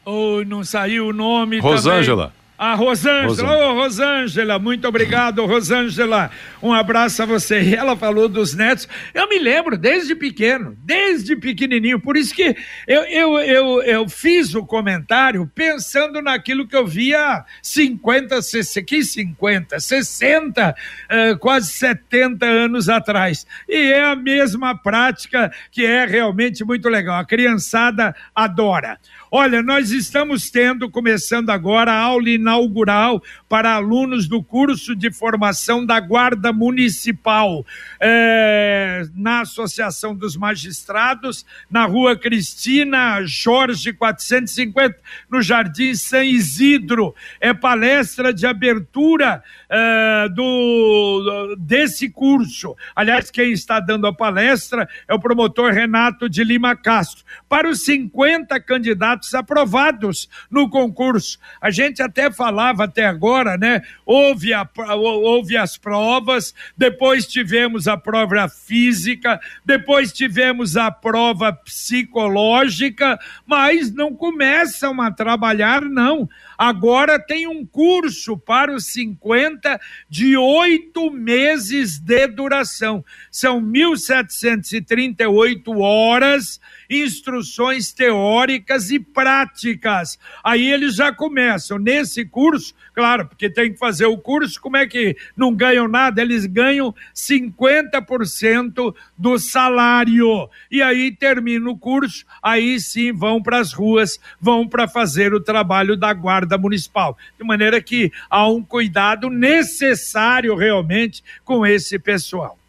Oh, 0.05 0.43
não 0.45 0.63
saiu 0.63 1.07
o 1.07 1.13
nome 1.13 1.59
Rosângela. 1.59 2.25
Também. 2.25 2.40
A 2.61 2.75
Rosângela, 2.75 3.57
ô 3.57 3.71
oh, 3.71 3.73
Rosângela, 3.73 4.59
muito 4.59 4.87
obrigado, 4.87 5.43
Rosângela. 5.47 6.29
Um 6.61 6.71
abraço 6.71 7.23
a 7.23 7.25
você. 7.25 7.59
E 7.59 7.73
ela 7.73 7.97
falou 7.97 8.29
dos 8.29 8.53
netos. 8.53 8.87
Eu 9.15 9.27
me 9.27 9.39
lembro 9.39 9.75
desde 9.75 10.13
pequeno, 10.13 10.77
desde 10.83 11.35
pequenininho. 11.35 11.99
Por 11.99 12.15
isso 12.15 12.35
que 12.35 12.55
eu, 12.87 13.01
eu, 13.05 13.39
eu, 13.39 13.81
eu 13.81 14.07
fiz 14.07 14.53
o 14.53 14.63
comentário 14.63 15.49
pensando 15.55 16.21
naquilo 16.21 16.67
que 16.67 16.75
eu 16.75 16.85
via 16.85 17.43
50, 17.63 18.39
60, 18.39 18.85
que 18.85 19.03
50, 19.03 19.79
60, 19.79 20.75
uh, 20.75 21.39
quase 21.39 21.71
70 21.71 22.45
anos 22.45 22.89
atrás. 22.89 23.43
E 23.67 23.91
é 23.91 24.03
a 24.03 24.15
mesma 24.15 24.77
prática 24.77 25.51
que 25.71 25.83
é 25.83 26.05
realmente 26.05 26.63
muito 26.63 26.87
legal. 26.89 27.17
A 27.17 27.25
criançada 27.25 28.15
adora. 28.35 28.99
Olha, 29.33 29.63
nós 29.63 29.91
estamos 29.91 30.49
tendo, 30.49 30.89
começando 30.89 31.51
agora, 31.51 31.93
a 31.93 32.01
aula 32.01 32.29
inaugural 32.29 33.23
para 33.47 33.75
alunos 33.75 34.27
do 34.27 34.43
curso 34.43 34.93
de 34.93 35.09
formação 35.09 35.85
da 35.85 36.01
Guarda 36.01 36.51
Municipal, 36.51 37.65
é, 37.97 39.05
na 39.15 39.39
Associação 39.39 40.13
dos 40.13 40.35
Magistrados, 40.35 41.45
na 41.69 41.85
Rua 41.85 42.13
Cristina 42.17 43.21
Jorge 43.23 43.93
450, 43.93 44.97
no 45.29 45.41
Jardim 45.41 45.95
São 45.95 46.21
Isidro. 46.21 47.15
É 47.39 47.53
palestra 47.53 48.33
de 48.33 48.45
abertura 48.45 49.41
é, 49.71 50.29
do, 50.29 51.55
desse 51.57 52.09
curso. 52.09 52.75
Aliás, 52.95 53.31
quem 53.31 53.51
está 53.51 53.79
dando 53.79 54.05
a 54.05 54.13
palestra 54.13 54.87
é 55.07 55.13
o 55.13 55.19
promotor 55.19 55.71
Renato 55.71 56.29
de 56.29 56.43
Lima 56.43 56.75
Castro. 56.75 57.23
Para 57.47 57.69
os 57.69 57.85
50 57.85 58.59
candidatos 58.59 58.91
candidatos 58.91 59.33
aprovados 59.33 60.29
no 60.49 60.69
concurso. 60.69 61.39
A 61.61 61.71
gente 61.71 62.01
até 62.01 62.31
falava 62.31 62.83
até 62.83 63.05
agora, 63.05 63.57
né? 63.57 63.81
Houve, 64.05 64.53
a, 64.53 64.67
houve 64.95 65.55
as 65.55 65.77
provas, 65.77 66.53
depois 66.75 67.25
tivemos 67.27 67.87
a 67.87 67.95
prova 67.95 68.49
física, 68.49 69.39
depois 69.63 70.11
tivemos 70.11 70.75
a 70.75 70.91
prova 70.91 71.53
psicológica, 71.53 73.19
mas 73.45 73.93
não 73.93 74.13
começam 74.13 74.99
a 75.01 75.11
trabalhar, 75.11 75.81
não. 75.81 76.27
Agora 76.63 77.17
tem 77.17 77.47
um 77.47 77.65
curso 77.65 78.37
para 78.37 78.71
os 78.71 78.85
50 78.93 79.81
de 80.07 80.37
oito 80.37 81.09
meses 81.09 81.97
de 81.97 82.27
duração. 82.27 83.03
São 83.31 83.59
1.738 83.59 85.75
horas 85.79 86.61
instruções 86.91 87.93
teóricas 87.93 88.91
e 88.91 88.99
práticas. 88.99 90.19
Aí 90.43 90.69
eles 90.69 90.95
já 90.95 91.13
começam 91.13 91.79
nesse 91.79 92.25
curso, 92.25 92.75
claro, 92.93 93.27
porque 93.27 93.49
tem 93.49 93.71
que 93.71 93.79
fazer 93.79 94.05
o 94.05 94.17
curso, 94.17 94.59
como 94.59 94.75
é 94.75 94.85
que 94.85 95.15
não 95.35 95.55
ganham 95.55 95.87
nada? 95.87 96.21
Eles 96.21 96.45
ganham 96.45 96.93
50% 97.15 98.93
do 99.17 99.39
salário. 99.39 100.49
E 100.69 100.81
aí 100.81 101.15
termina 101.15 101.69
o 101.69 101.77
curso, 101.77 102.25
aí 102.43 102.79
sim 102.79 103.13
vão 103.13 103.41
para 103.41 103.59
as 103.59 103.71
ruas, 103.71 104.19
vão 104.39 104.67
para 104.67 104.87
fazer 104.87 105.33
o 105.33 105.39
trabalho 105.39 105.95
da 105.95 106.13
guarda 106.13 106.57
municipal. 106.57 107.17
De 107.37 107.45
maneira 107.45 107.81
que 107.81 108.11
há 108.29 108.47
um 108.47 108.61
cuidado 108.61 109.29
necessário 109.29 110.55
realmente 110.55 111.23
com 111.45 111.65
esse 111.65 111.97
pessoal. 111.97 112.60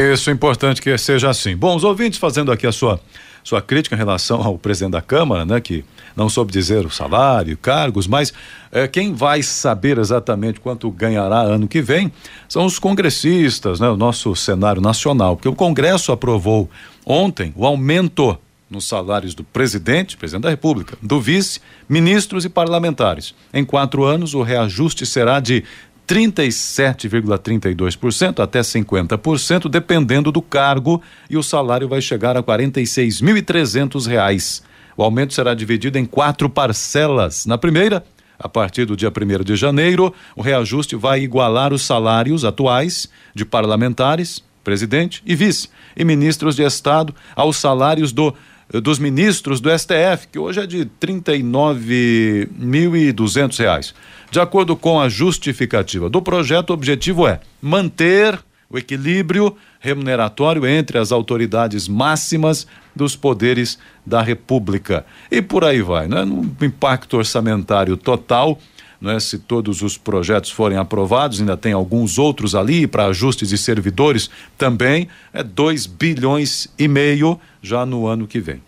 Isso 0.00 0.30
é 0.30 0.32
importante 0.32 0.80
que 0.80 0.96
seja 0.96 1.28
assim. 1.28 1.56
Bom, 1.56 1.74
os 1.74 1.82
ouvintes 1.82 2.20
fazendo 2.20 2.52
aqui 2.52 2.68
a 2.68 2.70
sua 2.70 3.00
sua 3.42 3.60
crítica 3.60 3.96
em 3.96 3.98
relação 3.98 4.40
ao 4.40 4.56
presidente 4.56 4.92
da 4.92 5.02
Câmara, 5.02 5.44
né, 5.44 5.60
que 5.60 5.84
não 6.14 6.28
soube 6.28 6.52
dizer 6.52 6.86
o 6.86 6.90
salário, 6.90 7.56
cargos, 7.56 8.06
mas 8.06 8.32
é, 8.70 8.86
quem 8.86 9.12
vai 9.12 9.42
saber 9.42 9.98
exatamente 9.98 10.60
quanto 10.60 10.88
ganhará 10.90 11.40
ano 11.40 11.66
que 11.66 11.82
vem 11.82 12.12
são 12.48 12.64
os 12.64 12.78
congressistas, 12.78 13.80
né, 13.80 13.88
o 13.88 13.96
nosso 13.96 14.36
cenário 14.36 14.80
nacional, 14.80 15.34
porque 15.34 15.48
o 15.48 15.54
Congresso 15.54 16.12
aprovou 16.12 16.70
ontem 17.04 17.52
o 17.56 17.66
aumento 17.66 18.38
nos 18.70 18.86
salários 18.86 19.34
do 19.34 19.42
presidente, 19.42 20.16
presidente 20.16 20.42
da 20.42 20.50
República, 20.50 20.96
do 21.00 21.20
vice, 21.20 21.60
ministros 21.88 22.44
e 22.44 22.48
parlamentares. 22.48 23.34
Em 23.52 23.64
quatro 23.64 24.04
anos, 24.04 24.34
o 24.34 24.42
reajuste 24.42 25.06
será 25.06 25.40
de 25.40 25.64
37,32% 26.08 28.42
até 28.42 28.60
50%, 28.60 29.68
dependendo 29.68 30.32
do 30.32 30.40
cargo, 30.40 31.02
e 31.28 31.36
o 31.36 31.42
salário 31.42 31.86
vai 31.86 32.00
chegar 32.00 32.34
a 32.34 32.40
R$ 32.40 32.46
46.300. 32.46 34.62
O 34.96 35.02
aumento 35.02 35.34
será 35.34 35.52
dividido 35.52 35.98
em 35.98 36.06
quatro 36.06 36.48
parcelas. 36.48 37.44
Na 37.44 37.58
primeira, 37.58 38.02
a 38.38 38.48
partir 38.48 38.86
do 38.86 38.96
dia 38.96 39.10
1 39.10 39.12
de 39.44 39.54
janeiro, 39.54 40.14
o 40.34 40.40
reajuste 40.40 40.96
vai 40.96 41.20
igualar 41.20 41.74
os 41.74 41.82
salários 41.82 42.42
atuais 42.42 43.06
de 43.34 43.44
parlamentares, 43.44 44.42
presidente 44.64 45.22
e 45.26 45.36
vice, 45.36 45.68
e 45.94 46.04
ministros 46.04 46.56
de 46.56 46.62
Estado 46.62 47.14
aos 47.36 47.58
salários 47.58 48.12
do 48.12 48.34
dos 48.70 48.98
ministros 48.98 49.60
do 49.60 49.70
STF, 49.76 50.28
que 50.30 50.38
hoje 50.38 50.60
é 50.60 50.66
de 50.66 50.80
R$ 50.80 50.90
39.200. 51.00 53.94
De 54.30 54.38
acordo 54.38 54.76
com 54.76 55.00
a 55.00 55.08
justificativa 55.08 56.10
do 56.10 56.20
projeto, 56.20 56.68
o 56.70 56.74
objetivo 56.74 57.26
é 57.26 57.40
manter 57.62 58.38
o 58.70 58.76
equilíbrio 58.76 59.56
remuneratório 59.80 60.66
entre 60.66 60.98
as 60.98 61.10
autoridades 61.10 61.88
máximas 61.88 62.66
dos 62.94 63.16
poderes 63.16 63.78
da 64.04 64.20
República. 64.20 65.06
E 65.30 65.40
por 65.40 65.64
aí 65.64 65.80
vai, 65.80 66.06
né? 66.06 66.22
No 66.24 66.54
impacto 66.60 67.16
orçamentário 67.16 67.96
total, 67.96 68.58
né? 69.00 69.18
Se 69.20 69.38
todos 69.38 69.82
os 69.82 69.96
projetos 69.96 70.50
forem 70.50 70.78
aprovados, 70.78 71.40
ainda 71.40 71.56
tem 71.56 71.72
alguns 71.72 72.18
outros 72.18 72.54
ali 72.54 72.86
para 72.86 73.06
ajustes 73.06 73.48
de 73.48 73.58
servidores 73.58 74.30
também, 74.56 75.08
é 75.32 75.42
2 75.42 75.86
bilhões 75.86 76.72
e 76.78 76.88
meio 76.88 77.40
já 77.62 77.86
no 77.86 78.06
ano 78.06 78.26
que 78.26 78.40
vem. 78.40 78.60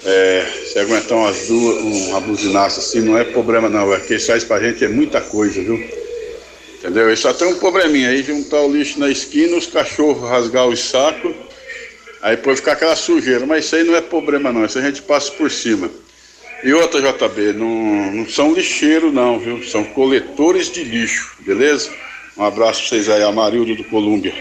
É, 0.06 0.46
se 0.72 0.80
aguentar 0.80 1.18
umas 1.18 1.48
duas, 1.48 1.84
uma 2.08 2.22
buzinaça 2.22 2.80
assim, 2.80 3.02
não 3.02 3.18
é 3.18 3.26
problema 3.26 3.68
não, 3.68 3.94
é 3.94 4.00
que 4.00 4.18
faz 4.18 4.46
pra 4.46 4.58
gente 4.58 4.86
é 4.86 4.88
muita 4.88 5.20
coisa, 5.20 5.62
viu? 5.62 5.78
Entendeu? 6.80 7.16
Só 7.18 7.34
tem 7.34 7.48
um 7.48 7.60
probleminha 7.60 8.10
aí, 8.10 8.24
juntar 8.24 8.62
o 8.62 8.72
lixo 8.72 9.00
na 9.00 9.10
esquina, 9.10 9.58
os 9.58 9.68
cachorros 9.68 10.30
rasgar 10.30 10.66
os 10.66 10.80
sacos, 10.80 11.36
aí 12.22 12.38
depois 12.38 12.60
ficar 12.60 12.72
aquela 12.72 12.96
sujeira, 12.96 13.46
mas 13.46 13.66
isso 13.66 13.76
aí 13.76 13.84
não 13.84 13.96
é 13.96 14.02
problema 14.02 14.52
não, 14.52 14.64
isso 14.64 14.80
a 14.80 14.82
gente 14.82 15.02
passa 15.02 15.30
por 15.34 15.52
cima. 15.52 15.90
E 16.64 16.74
outra, 16.74 17.02
JB, 17.02 17.54
não, 17.54 18.12
não 18.14 18.30
são 18.30 18.54
lixeiros 18.54 19.14
não, 19.14 19.40
viu? 19.40 19.62
São 19.64 19.84
coletores 19.84 20.72
de 20.72 20.84
lixo, 20.84 21.36
beleza? 21.42 21.92
Um 22.38 22.44
abraço 22.44 22.80
pra 22.82 22.90
vocês 22.90 23.10
aí, 23.10 23.24
Amarildo 23.24 23.76
do 23.76 23.84
Colômbia. 23.84 24.34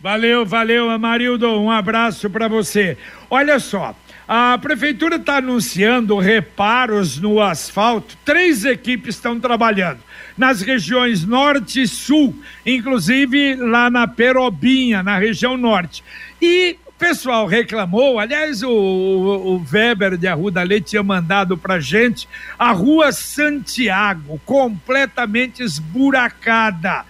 Valeu, 0.00 0.44
valeu, 0.44 0.90
Amarildo. 0.90 1.48
Um 1.60 1.70
abraço 1.70 2.28
para 2.28 2.48
você. 2.48 2.96
Olha 3.30 3.58
só, 3.60 3.94
a 4.34 4.56
prefeitura 4.56 5.16
está 5.16 5.36
anunciando 5.36 6.18
reparos 6.18 7.20
no 7.20 7.38
asfalto. 7.38 8.16
Três 8.24 8.64
equipes 8.64 9.16
estão 9.16 9.38
trabalhando 9.38 9.98
nas 10.38 10.62
regiões 10.62 11.22
norte 11.22 11.82
e 11.82 11.86
sul, 11.86 12.34
inclusive 12.64 13.56
lá 13.56 13.90
na 13.90 14.08
Perobinha, 14.08 15.02
na 15.02 15.18
região 15.18 15.58
norte. 15.58 16.02
E 16.40 16.78
o 16.86 16.92
pessoal 16.92 17.46
reclamou, 17.46 18.18
aliás, 18.18 18.62
o, 18.62 18.70
o, 18.70 19.66
Weber 19.70 20.16
de 20.16 20.26
Arruda 20.26 20.62
Leite 20.62 20.92
tinha 20.92 21.02
mandado 21.02 21.58
para 21.58 21.78
gente 21.78 22.26
a 22.58 22.72
rua 22.72 23.12
Santiago, 23.12 24.40
completamente 24.46 25.62
esburacada. 25.62 27.04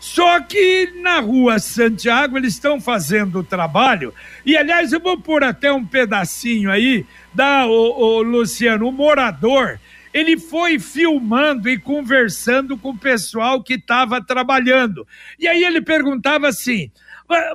Só 0.00 0.40
que 0.40 0.92
na 1.00 1.18
rua 1.18 1.58
Santiago 1.58 2.36
eles 2.36 2.54
estão 2.54 2.80
fazendo 2.80 3.40
o 3.40 3.44
trabalho. 3.44 4.14
E 4.46 4.56
aliás, 4.56 4.92
eu 4.92 5.00
vou 5.00 5.20
pôr 5.20 5.42
até 5.42 5.72
um 5.72 5.84
pedacinho 5.84 6.70
aí 6.70 7.04
da 7.34 7.66
o, 7.66 7.70
o 7.72 8.22
Luciano, 8.22 8.88
o 8.88 8.92
morador. 8.92 9.80
Ele 10.14 10.38
foi 10.38 10.78
filmando 10.78 11.68
e 11.68 11.78
conversando 11.78 12.76
com 12.78 12.90
o 12.90 12.98
pessoal 12.98 13.62
que 13.62 13.74
estava 13.74 14.24
trabalhando. 14.24 15.06
E 15.38 15.48
aí 15.48 15.64
ele 15.64 15.80
perguntava 15.80 16.48
assim: 16.48 16.90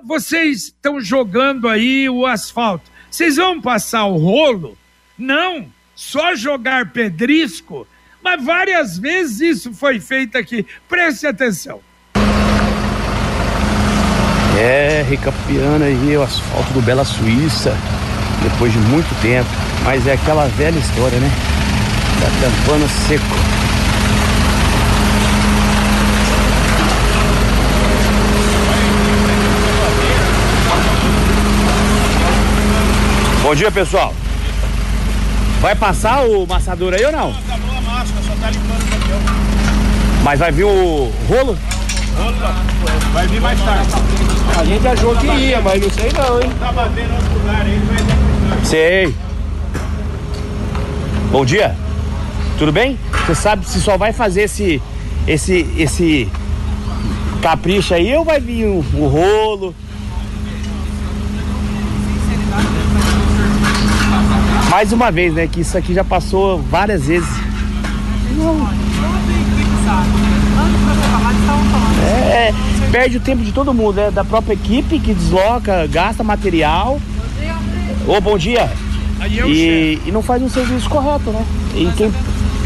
vocês 0.04 0.66
estão 0.66 1.00
jogando 1.00 1.68
aí 1.68 2.10
o 2.10 2.26
asfalto, 2.26 2.92
vocês 3.10 3.38
vão 3.38 3.62
passar 3.62 4.06
o 4.06 4.18
rolo? 4.18 4.78
Não, 5.18 5.72
só 5.96 6.36
jogar 6.36 6.92
pedrisco. 6.92 7.88
Mas 8.22 8.44
várias 8.44 8.98
vezes 8.98 9.42
isso 9.58 9.74
foi 9.74 10.00
feito 10.00 10.38
aqui. 10.38 10.66
Preste 10.88 11.28
atenção. 11.28 11.82
Recapeando 15.08 15.84
aí 15.84 16.18
o 16.18 16.24
asfalto 16.24 16.74
do 16.74 16.82
Bela 16.82 17.06
Suíça, 17.06 17.76
depois 18.42 18.72
de 18.72 18.80
muito 18.80 19.14
tempo. 19.22 19.50
Mas 19.84 20.08
é 20.08 20.14
aquela 20.14 20.48
velha 20.48 20.78
história, 20.78 21.20
né? 21.20 21.32
Tá 22.20 22.28
tampando 22.42 22.90
seco. 23.08 23.24
Bom 33.44 33.54
dia, 33.54 33.72
pessoal. 33.72 34.14
Vai 35.60 35.76
passar 35.76 36.26
o 36.26 36.48
massador 36.48 36.94
aí 36.94 37.06
ou 37.06 37.12
não? 37.12 37.30
Acabou 37.30 37.78
a 37.78 37.82
máscara, 37.82 38.24
só 38.26 38.34
tá 38.42 38.50
limpando 38.50 38.82
o 38.82 39.00
papel. 39.00 39.20
Mas 40.24 40.40
vai 40.40 40.52
vir 40.52 40.64
o 40.64 41.12
rolo? 41.28 41.58
Vai 43.14 43.28
vir 43.28 43.42
mais 43.42 43.60
tarde. 43.62 44.23
A 44.58 44.64
gente 44.66 44.88
achou 44.88 45.16
que 45.16 45.26
ia, 45.26 45.60
mas 45.62 45.82
não 45.82 45.90
sei 45.90 46.12
não, 46.14 46.42
hein? 46.42 46.52
Tá 46.60 46.72
batendo 46.72 47.14
outro 47.14 47.34
lugar 47.34 47.62
aí, 47.62 47.80
vai. 47.80 48.66
Sei. 48.66 49.16
Bom 51.32 51.44
dia. 51.44 51.76
Tudo 52.58 52.72
bem? 52.72 52.98
Você 53.26 53.36
sabe 53.36 53.66
se 53.68 53.82
só 53.82 53.98
vai 53.98 54.14
fazer 54.14 54.44
esse 54.44 54.82
esse 55.28 55.68
esse 55.78 56.30
capricho 57.42 57.94
aí 57.94 58.16
ou 58.16 58.24
vai 58.24 58.40
vir 58.40 58.66
o, 58.66 58.86
o 58.94 59.08
rolo? 59.08 59.76
Mais 64.70 64.92
uma 64.92 65.12
vez, 65.12 65.34
né? 65.34 65.48
Que 65.48 65.62
isso 65.62 65.78
aqui 65.78 65.94
já 65.94 66.04
passou 66.04 66.62
várias 66.62 67.08
vezes. 67.08 67.30
É, 72.32 72.54
perde 72.94 73.18
o 73.18 73.20
tempo 73.20 73.44
de 73.44 73.52
todo 73.52 73.74
mundo, 73.74 73.96
né? 73.96 74.12
Da 74.12 74.24
própria 74.24 74.54
equipe 74.54 75.00
que 75.00 75.16
desloca, 75.16 75.88
gasta 75.88 76.24
material. 76.24 77.02
Ô, 78.08 78.22
bom 78.22 78.38
dia. 78.38 78.70
É 79.20 79.28
E, 79.28 80.00
e 80.06 80.12
não 80.12 80.22
faz 80.22 80.44
um 80.44 80.48
serviço 80.48 80.88
correto, 80.88 81.32
né? 81.32 81.44
E 81.74 81.92
quem, 81.98 82.14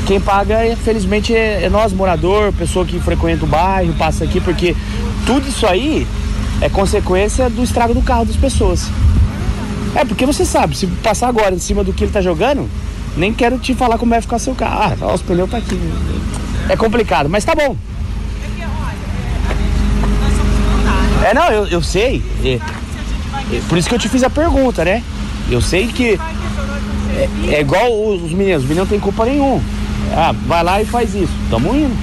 quem 0.06 0.20
paga, 0.20 0.56
é, 0.56 0.76
felizmente, 0.76 1.34
é, 1.34 1.64
é 1.64 1.70
nós, 1.70 1.94
morador, 1.94 2.52
pessoa 2.52 2.86
que 2.86 3.00
frequenta 3.00 3.46
o 3.46 3.48
bairro, 3.48 3.94
passa 3.94 4.26
aqui, 4.26 4.42
porque 4.42 4.76
tudo 5.26 5.48
isso 5.48 5.66
aí 5.66 6.06
é 6.60 6.68
consequência 6.68 7.50
do 7.50 7.64
estrago 7.64 7.94
do 7.94 8.02
carro 8.02 8.26
das 8.26 8.36
pessoas. 8.36 8.90
É, 9.96 10.04
porque 10.04 10.26
você 10.26 10.44
sabe, 10.44 10.76
se 10.76 10.88
passar 10.88 11.30
agora 11.30 11.56
em 11.56 11.60
cima 11.60 11.86
do 11.86 11.94
que 11.94 12.04
ele 12.04 12.12
tá 12.12 12.22
jogando, 12.22 12.70
nem 13.16 13.34
quero 13.34 13.58
te 13.60 13.74
falar 13.74 13.98
como 13.98 14.10
vai 14.10 14.20
ficar 14.20 14.40
seu 14.40 14.54
carro. 14.54 14.98
Ah, 15.00 15.14
os 15.14 15.22
pneus 15.22 15.50
tá 15.50 15.58
aqui. 15.58 15.80
É 16.68 16.76
complicado, 16.76 17.30
mas 17.30 17.46
tá 17.46 17.56
bom. 17.56 17.78
É, 21.28 21.34
não, 21.34 21.52
eu, 21.52 21.68
eu 21.68 21.82
sei. 21.82 22.24
É, 22.42 22.54
é 22.54 23.62
por 23.68 23.78
isso 23.78 23.90
que 23.90 23.96
eu 23.96 24.00
te 24.00 24.08
fiz 24.08 24.24
a 24.24 24.30
pergunta, 24.30 24.86
né? 24.86 25.04
Eu 25.52 25.60
sei 25.60 25.88
que 25.88 26.18
é, 27.18 27.54
é 27.56 27.60
igual 27.60 27.92
os, 27.92 28.24
os 28.24 28.32
meninos, 28.32 28.64
os 28.64 28.70
meninos 28.70 28.78
não 28.78 28.88
tem 28.88 29.00
culpa 29.00 29.26
nenhuma. 29.26 29.62
Ah, 30.16 30.32
vai 30.32 30.64
lá 30.64 30.82
e 30.82 30.86
faz 30.86 31.14
isso. 31.14 31.34
Tamo 31.50 31.76
indo. 31.76 31.94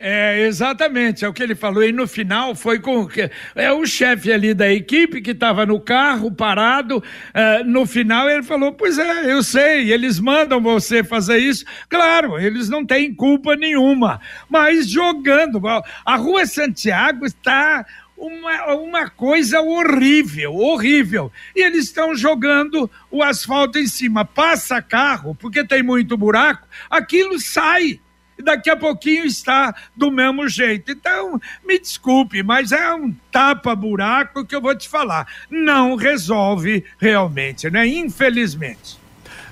É, 0.00 0.46
exatamente, 0.46 1.24
é 1.24 1.28
o 1.28 1.32
que 1.32 1.42
ele 1.42 1.56
falou. 1.56 1.82
E 1.82 1.90
no 1.90 2.06
final 2.06 2.54
foi 2.54 2.78
com 2.78 3.08
é 3.56 3.72
o 3.72 3.84
chefe 3.84 4.32
ali 4.32 4.54
da 4.54 4.72
equipe 4.72 5.20
que 5.20 5.32
estava 5.32 5.66
no 5.66 5.80
carro 5.80 6.30
parado. 6.30 7.02
eh, 7.34 7.64
no 7.64 7.84
final 7.84 8.30
ele 8.30 8.44
falou: 8.44 8.72
Pois 8.72 8.96
é, 8.96 9.32
eu 9.32 9.42
sei, 9.42 9.92
eles 9.92 10.20
mandam 10.20 10.60
você 10.60 11.02
fazer 11.02 11.38
isso. 11.38 11.64
Claro, 11.88 12.38
eles 12.38 12.68
não 12.68 12.86
têm 12.86 13.12
culpa 13.12 13.56
nenhuma, 13.56 14.20
mas 14.48 14.88
jogando. 14.88 15.60
A 16.04 16.14
Rua 16.14 16.46
Santiago 16.46 17.26
está 17.26 17.84
uma, 18.18 18.74
uma 18.74 19.08
coisa 19.08 19.60
horrível, 19.60 20.54
horrível. 20.56 21.32
E 21.54 21.62
eles 21.62 21.84
estão 21.84 22.14
jogando 22.14 22.90
o 23.10 23.22
asfalto 23.22 23.78
em 23.78 23.86
cima. 23.86 24.24
Passa 24.24 24.82
carro, 24.82 25.34
porque 25.34 25.64
tem 25.64 25.82
muito 25.82 26.16
buraco, 26.16 26.66
aquilo 26.90 27.38
sai 27.38 28.00
e 28.36 28.42
daqui 28.42 28.70
a 28.70 28.76
pouquinho 28.76 29.24
está 29.24 29.74
do 29.96 30.10
mesmo 30.10 30.48
jeito. 30.48 30.92
Então, 30.92 31.40
me 31.66 31.78
desculpe, 31.78 32.42
mas 32.42 32.70
é 32.70 32.94
um 32.94 33.12
tapa-buraco 33.32 34.44
que 34.44 34.54
eu 34.54 34.60
vou 34.60 34.74
te 34.76 34.88
falar. 34.88 35.26
Não 35.50 35.96
resolve 35.96 36.84
realmente, 36.98 37.68
né? 37.68 37.86
Infelizmente. 37.86 38.98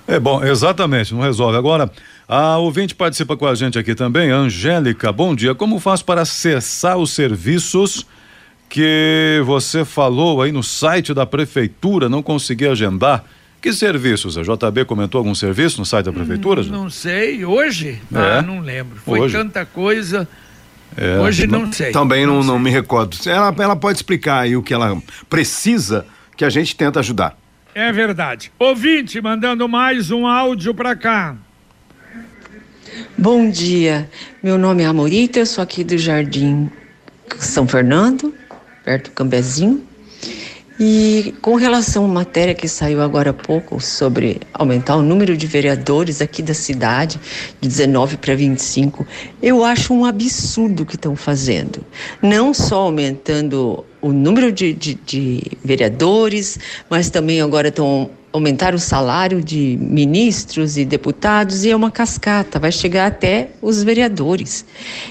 É 0.07 0.21
bom, 0.21 0.45
exatamente, 0.45 1.13
não 1.13 1.21
resolve. 1.21 1.59
Agora, 1.59 1.91
a 2.29 2.59
ouvinte 2.59 2.95
participa 2.95 3.37
com 3.37 3.47
a 3.47 3.57
gente 3.57 3.77
aqui 3.77 3.93
também, 3.93 4.31
Angélica. 4.31 5.11
Bom 5.11 5.35
dia. 5.35 5.53
Como 5.53 5.81
faço 5.81 6.05
para 6.05 6.23
acessar 6.23 6.97
os 6.97 7.11
serviços 7.11 8.07
que 8.69 9.43
você 9.45 9.85
falou 9.85 10.43
aí 10.43 10.53
no 10.53 10.63
site 10.63 11.15
da 11.15 11.25
prefeitura? 11.27 12.09
Não 12.09 12.23
consegui 12.23 12.67
agendar. 12.67 13.25
Que 13.61 13.73
serviços? 13.73 14.37
A 14.39 14.43
JB 14.43 14.85
comentou 14.85 15.19
algum 15.19 15.35
serviço 15.35 15.79
no 15.79 15.87
site 15.87 16.07
da 16.07 16.13
prefeitura? 16.13 16.63
Ju? 16.63 16.71
Não 16.71 16.91
sei, 16.91 17.45
hoje? 17.45 18.01
É. 18.15 18.39
Ah, 18.39 18.43
não 18.43 18.61
lembro. 18.61 18.97
Foi 19.05 19.21
Hoje. 19.21 19.37
tanta 19.37 19.65
coisa. 19.65 20.29
É. 20.97 21.19
Hoje 21.19 21.47
não 21.47 21.73
sei. 21.73 21.91
Também 21.91 22.27
não, 22.27 22.45
não 22.45 22.59
me 22.59 22.71
recordo. 22.71 23.17
Ela, 23.27 23.55
ela 23.59 23.77
pode 23.77 23.99
explicar 23.99 24.41
aí 24.41 24.57
o 24.57 24.63
que 24.63 24.73
ela 24.73 24.97
precisa, 25.29 26.07
que 26.37 26.45
a 26.45 26.51
gente 26.51 26.77
tenta 26.77 27.01
ajudar. 27.01 27.37
É 27.75 27.93
verdade. 27.93 28.53
Ouvinte 28.59 29.21
mandando 29.21 29.69
mais 29.69 30.11
um 30.11 30.27
áudio 30.27 30.73
para 30.73 30.95
cá. 30.95 31.37
Bom 33.19 33.51
dia, 33.51 34.09
meu 34.43 34.57
nome 34.57 34.83
é 34.83 34.87
Amorita, 34.87 35.41
eu 35.41 35.47
sou 35.47 35.63
aqui 35.63 35.85
do 35.85 35.99
Jardim 35.99 36.71
São 37.37 37.69
Fernando, 37.69 38.33
perto 38.87 39.11
do 39.11 39.15
Cambezinho. 39.15 39.83
E 40.79 41.35
com 41.41 41.57
relação 41.57 42.05
à 42.05 42.09
matéria 42.09 42.55
que 42.55 42.69
saiu 42.69 43.01
agora 43.01 43.31
há 43.31 43.33
pouco 43.33 43.81
sobre 43.81 44.41
aumentar 44.53 44.97
o 44.97 45.03
número 45.03 45.35
de 45.35 45.47
vereadores 45.47 46.21
aqui 46.21 46.43
da 46.43 46.53
cidade, 46.53 47.19
de 47.61 47.67
19 47.67 48.19
para 48.19 48.35
25, 48.35 49.07
eu 49.43 49.65
acho 49.65 49.95
um 49.95 50.05
absurdo 50.05 50.83
o 50.83 50.87
que 50.87 50.97
estão 50.97 51.17
fazendo. 51.17 51.83
Não 52.23 52.53
só 52.53 52.83
aumentando 52.83 53.85
o 54.03 54.13
número 54.13 54.53
de, 54.53 54.75
de, 54.75 54.95
de 54.95 55.43
vereadores, 55.65 56.59
mas 56.91 57.09
também 57.09 57.41
agora 57.41 57.69
estão 57.69 58.11
aumentar 58.37 58.75
o 58.75 58.79
salário 58.79 59.43
de 59.43 59.79
ministros 59.81 60.77
e 60.77 60.85
deputados 60.85 61.65
e 61.65 61.71
é 61.71 61.77
uma 61.77 61.91
cascata, 61.91 62.59
vai 62.59 62.71
chegar 62.71 63.07
até 63.07 63.51
os 63.63 63.83
vereadores. 63.83 64.65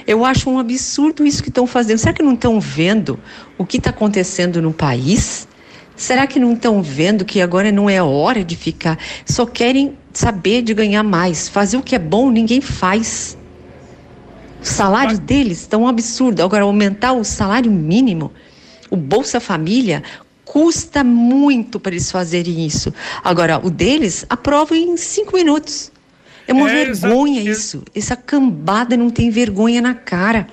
Eu 0.06 0.24
acho 0.24 0.50
um 0.50 0.60
absurdo 0.60 1.26
isso 1.26 1.42
que 1.42 1.50
estão 1.50 1.66
fazendo. 1.66 1.98
Será 1.98 2.14
que 2.14 2.24
não 2.24 2.36
estão 2.36 2.60
vendo 2.60 3.20
o 3.58 3.66
que 3.66 3.78
está 3.78 3.90
acontecendo 3.90 4.62
no 4.62 4.72
país? 4.72 5.48
Será 5.96 6.28
que 6.28 6.40
não 6.40 6.54
estão 6.54 6.82
vendo 6.84 7.26
que 7.26 7.42
agora 7.42 7.72
não 7.72 7.90
é 7.90 8.02
hora 8.02 8.44
de 8.44 8.56
ficar? 8.56 9.00
Só 9.26 9.46
querem 9.46 9.98
saber 10.14 10.62
de 10.62 10.74
ganhar 10.74 11.04
mais. 11.04 11.50
Fazer 11.50 11.78
o 11.78 11.82
que 11.82 11.96
é 11.96 12.00
bom, 12.00 12.30
ninguém 12.30 12.62
faz. 12.62 13.38
O 14.62 14.66
salário 14.66 15.18
deles 15.18 15.62
está 15.62 15.78
um 15.78 15.88
absurdo. 15.88 16.44
Agora, 16.44 16.64
aumentar 16.64 17.14
o 17.14 17.24
salário 17.24 17.72
mínimo, 17.72 18.32
o 18.90 18.98
Bolsa 18.98 19.40
Família, 19.40 20.04
custa 20.46 21.04
muito 21.04 21.80
para 21.80 21.92
eles 21.92 22.12
fazerem 22.12 22.66
isso. 22.66 22.94
Agora, 23.24 23.60
o 23.62 23.70
deles, 23.70 24.26
aprova 24.30 24.78
em 24.78 24.96
cinco 24.96 25.36
minutos. 25.36 25.92
É 26.48 26.54
uma 26.54 26.70
É, 26.72 26.86
vergonha 26.86 27.42
isso. 27.42 27.84
Essa 27.94 28.16
cambada 28.16 28.96
não 28.96 29.10
tem 29.10 29.30
vergonha 29.32 29.82
na 29.82 29.96
cara. 29.96 30.48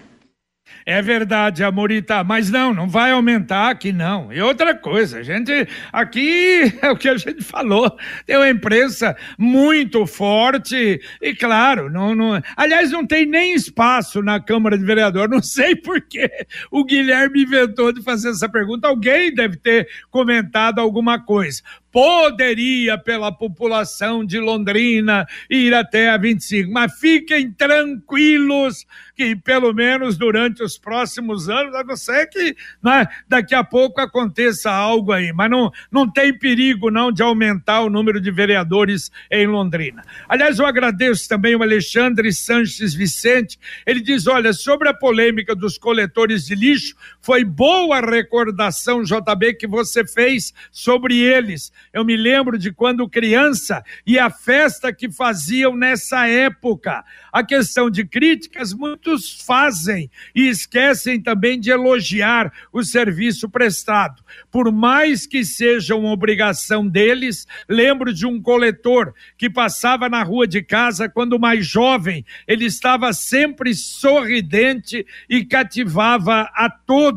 É 0.84 1.00
verdade, 1.00 1.62
Amorita, 1.62 2.24
mas 2.24 2.50
não, 2.50 2.74
não 2.74 2.88
vai 2.88 3.12
aumentar 3.12 3.70
aqui 3.70 3.92
não. 3.92 4.32
E 4.32 4.40
outra 4.40 4.74
coisa, 4.74 5.18
a 5.18 5.22
gente 5.22 5.52
aqui 5.92 6.72
é 6.82 6.90
o 6.90 6.96
que 6.96 7.08
a 7.08 7.16
gente 7.16 7.42
falou, 7.42 7.96
tem 8.26 8.36
uma 8.36 8.48
imprensa 8.48 9.16
muito 9.38 10.06
forte 10.06 11.00
e 11.20 11.34
claro, 11.34 11.88
não, 11.88 12.14
não, 12.14 12.42
aliás 12.56 12.90
não 12.90 13.06
tem 13.06 13.24
nem 13.24 13.54
espaço 13.54 14.22
na 14.22 14.40
Câmara 14.40 14.76
de 14.76 14.84
Vereador, 14.84 15.28
não 15.28 15.40
sei 15.42 15.76
por 15.76 16.00
que 16.00 16.28
o 16.70 16.84
Guilherme 16.84 17.42
inventou 17.42 17.92
de 17.92 18.02
fazer 18.02 18.30
essa 18.30 18.48
pergunta, 18.48 18.88
alguém 18.88 19.32
deve 19.32 19.56
ter 19.56 19.88
comentado 20.10 20.80
alguma 20.80 21.22
coisa. 21.22 21.62
Poderia, 21.92 22.96
pela 22.96 23.30
população 23.30 24.24
de 24.24 24.40
Londrina, 24.40 25.26
ir 25.48 25.74
até 25.74 26.08
a 26.08 26.16
25, 26.16 26.72
mas 26.72 26.98
fiquem 26.98 27.52
tranquilos 27.52 28.86
que 29.14 29.36
pelo 29.36 29.72
menos 29.72 30.16
durante 30.16 30.62
os 30.62 30.78
próximos 30.78 31.48
anos, 31.48 31.74
a 31.74 31.84
não 31.84 31.96
ser 31.96 32.26
que 32.26 32.56
né, 32.82 33.06
daqui 33.28 33.54
a 33.54 33.62
pouco 33.62 34.00
aconteça 34.00 34.70
algo 34.70 35.12
aí, 35.12 35.32
mas 35.32 35.50
não, 35.50 35.70
não 35.90 36.10
tem 36.10 36.36
perigo 36.36 36.90
não 36.90 37.12
de 37.12 37.22
aumentar 37.22 37.82
o 37.82 37.90
número 37.90 38.20
de 38.20 38.30
vereadores 38.30 39.10
em 39.30 39.46
Londrina. 39.46 40.02
Aliás, 40.28 40.58
eu 40.58 40.66
agradeço 40.66 41.28
também 41.28 41.54
o 41.54 41.62
Alexandre 41.62 42.32
Sanches 42.32 42.94
Vicente, 42.94 43.58
ele 43.86 44.00
diz, 44.00 44.26
olha, 44.26 44.52
sobre 44.52 44.88
a 44.88 44.94
polêmica 44.94 45.54
dos 45.54 45.76
coletores 45.76 46.46
de 46.46 46.54
lixo, 46.54 46.96
foi 47.22 47.44
boa 47.44 47.98
a 47.98 48.00
recordação, 48.00 49.04
JB, 49.04 49.54
que 49.54 49.66
você 49.68 50.04
fez 50.04 50.52
sobre 50.72 51.16
eles. 51.18 51.72
Eu 51.92 52.04
me 52.04 52.16
lembro 52.16 52.58
de 52.58 52.72
quando 52.72 53.08
criança 53.08 53.84
e 54.04 54.18
a 54.18 54.28
festa 54.28 54.92
que 54.92 55.08
faziam 55.08 55.76
nessa 55.76 56.26
época. 56.26 57.04
A 57.32 57.44
questão 57.44 57.88
de 57.88 58.04
críticas, 58.04 58.74
muitos 58.74 59.40
fazem 59.46 60.10
e 60.34 60.48
esquecem 60.48 61.20
também 61.20 61.60
de 61.60 61.70
elogiar 61.70 62.52
o 62.72 62.82
serviço 62.82 63.48
prestado. 63.48 64.20
Por 64.50 64.72
mais 64.72 65.24
que 65.24 65.44
seja 65.44 65.94
uma 65.94 66.10
obrigação 66.10 66.86
deles, 66.86 67.46
lembro 67.68 68.12
de 68.12 68.26
um 68.26 68.42
coletor 68.42 69.14
que 69.38 69.48
passava 69.48 70.08
na 70.08 70.24
rua 70.24 70.46
de 70.46 70.60
casa 70.60 71.08
quando 71.08 71.38
mais 71.38 71.64
jovem, 71.64 72.24
ele 72.48 72.64
estava 72.64 73.12
sempre 73.12 73.74
sorridente 73.74 75.06
e 75.30 75.44
cativava 75.44 76.50
a 76.52 76.68
todos. 76.68 77.11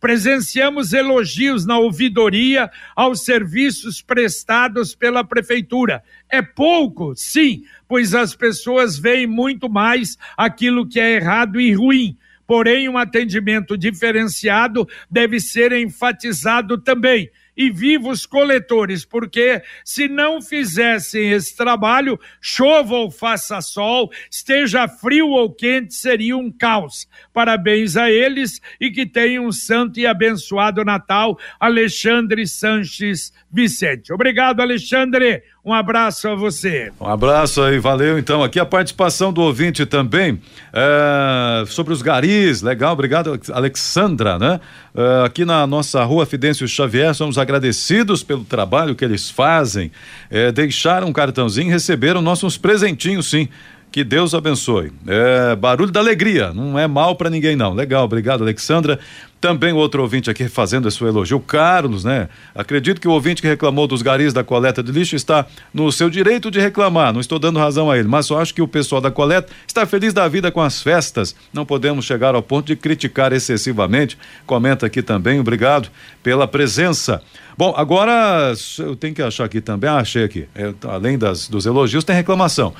Presenciamos 0.00 0.92
elogios 0.92 1.64
na 1.64 1.78
ouvidoria 1.78 2.70
aos 2.94 3.24
serviços 3.24 4.02
prestados 4.02 4.94
pela 4.94 5.24
prefeitura. 5.24 6.02
É 6.28 6.42
pouco, 6.42 7.14
sim, 7.16 7.64
pois 7.86 8.14
as 8.14 8.34
pessoas 8.34 8.98
veem 8.98 9.26
muito 9.26 9.68
mais 9.68 10.18
aquilo 10.36 10.86
que 10.86 11.00
é 11.00 11.14
errado 11.14 11.60
e 11.60 11.72
ruim. 11.72 12.16
Porém, 12.46 12.88
um 12.88 12.96
atendimento 12.96 13.76
diferenciado 13.76 14.88
deve 15.10 15.38
ser 15.38 15.70
enfatizado 15.72 16.78
também. 16.78 17.30
E 17.58 17.70
vivos 17.70 18.24
coletores, 18.24 19.04
porque 19.04 19.60
se 19.84 20.06
não 20.06 20.40
fizessem 20.40 21.32
esse 21.32 21.56
trabalho, 21.56 22.16
chova 22.40 22.94
ou 22.94 23.10
faça 23.10 23.60
sol, 23.60 24.12
esteja 24.30 24.86
frio 24.86 25.30
ou 25.30 25.52
quente, 25.52 25.92
seria 25.92 26.36
um 26.36 26.52
caos. 26.52 27.08
Parabéns 27.32 27.96
a 27.96 28.08
eles 28.08 28.60
e 28.80 28.92
que 28.92 29.04
tenham 29.04 29.46
um 29.46 29.52
santo 29.52 29.98
e 29.98 30.06
abençoado 30.06 30.84
Natal, 30.84 31.36
Alexandre 31.58 32.46
Sanches 32.46 33.32
Vicente. 33.50 34.12
Obrigado, 34.12 34.60
Alexandre. 34.60 35.42
Um 35.68 35.74
abraço 35.74 36.26
a 36.28 36.34
você. 36.34 36.90
Um 36.98 37.06
abraço 37.06 37.60
aí, 37.60 37.78
valeu. 37.78 38.18
Então, 38.18 38.42
aqui 38.42 38.58
a 38.58 38.64
participação 38.64 39.30
do 39.30 39.42
ouvinte 39.42 39.84
também 39.84 40.40
é, 40.72 41.66
sobre 41.66 41.92
os 41.92 42.00
garis. 42.00 42.62
Legal, 42.62 42.94
obrigado, 42.94 43.38
Alexandra, 43.52 44.38
né? 44.38 44.60
É, 44.94 45.26
aqui 45.26 45.44
na 45.44 45.66
nossa 45.66 46.02
rua 46.04 46.24
Fidêncio 46.24 46.66
Xavier, 46.66 47.14
somos 47.14 47.36
agradecidos 47.36 48.22
pelo 48.22 48.44
trabalho 48.44 48.94
que 48.94 49.04
eles 49.04 49.28
fazem. 49.28 49.92
É, 50.30 50.50
deixaram 50.50 51.08
um 51.08 51.12
cartãozinho 51.12 51.70
receberam 51.70 52.22
nossos 52.22 52.56
presentinhos, 52.56 53.28
sim. 53.28 53.46
Que 53.90 54.04
Deus 54.04 54.34
abençoe. 54.34 54.92
É, 55.06 55.56
barulho 55.56 55.90
da 55.90 56.00
alegria, 56.00 56.52
não 56.52 56.78
é 56.78 56.86
mal 56.86 57.16
para 57.16 57.30
ninguém 57.30 57.56
não. 57.56 57.72
Legal, 57.72 58.04
obrigado, 58.04 58.42
Alexandra. 58.42 58.98
Também 59.40 59.72
outro 59.72 60.02
ouvinte 60.02 60.28
aqui 60.28 60.48
fazendo 60.48 60.88
esse 60.88 61.02
elogio, 61.02 61.38
Carlos, 61.40 62.04
né? 62.04 62.28
Acredito 62.54 63.00
que 63.00 63.06
o 63.06 63.12
ouvinte 63.12 63.40
que 63.40 63.48
reclamou 63.48 63.86
dos 63.86 64.02
garis 64.02 64.32
da 64.32 64.42
coleta 64.42 64.82
de 64.82 64.90
lixo 64.90 65.14
está 65.14 65.46
no 65.72 65.90
seu 65.92 66.10
direito 66.10 66.50
de 66.50 66.58
reclamar, 66.58 67.12
não 67.12 67.20
estou 67.20 67.38
dando 67.38 67.58
razão 67.58 67.88
a 67.88 67.96
ele, 67.96 68.08
mas 68.08 68.26
só 68.26 68.40
acho 68.40 68.52
que 68.52 68.60
o 68.60 68.66
pessoal 68.66 69.00
da 69.00 69.12
coleta 69.12 69.52
está 69.66 69.86
feliz 69.86 70.12
da 70.12 70.26
vida 70.26 70.50
com 70.50 70.60
as 70.60 70.82
festas. 70.82 71.36
Não 71.52 71.64
podemos 71.64 72.04
chegar 72.04 72.34
ao 72.34 72.42
ponto 72.42 72.66
de 72.66 72.76
criticar 72.76 73.32
excessivamente. 73.32 74.18
Comenta 74.44 74.86
aqui 74.86 75.02
também, 75.02 75.38
obrigado 75.38 75.88
pela 76.20 76.48
presença. 76.48 77.22
Bom, 77.56 77.72
agora 77.76 78.52
eu 78.80 78.96
tenho 78.96 79.14
que 79.14 79.22
achar 79.22 79.44
aqui 79.44 79.60
também, 79.60 79.88
ah, 79.88 79.98
achei 79.98 80.24
aqui, 80.24 80.48
é, 80.54 80.74
além 80.82 81.16
das, 81.16 81.48
dos 81.48 81.64
elogios, 81.64 82.02
tem 82.04 82.14
reclamação. 82.14 82.74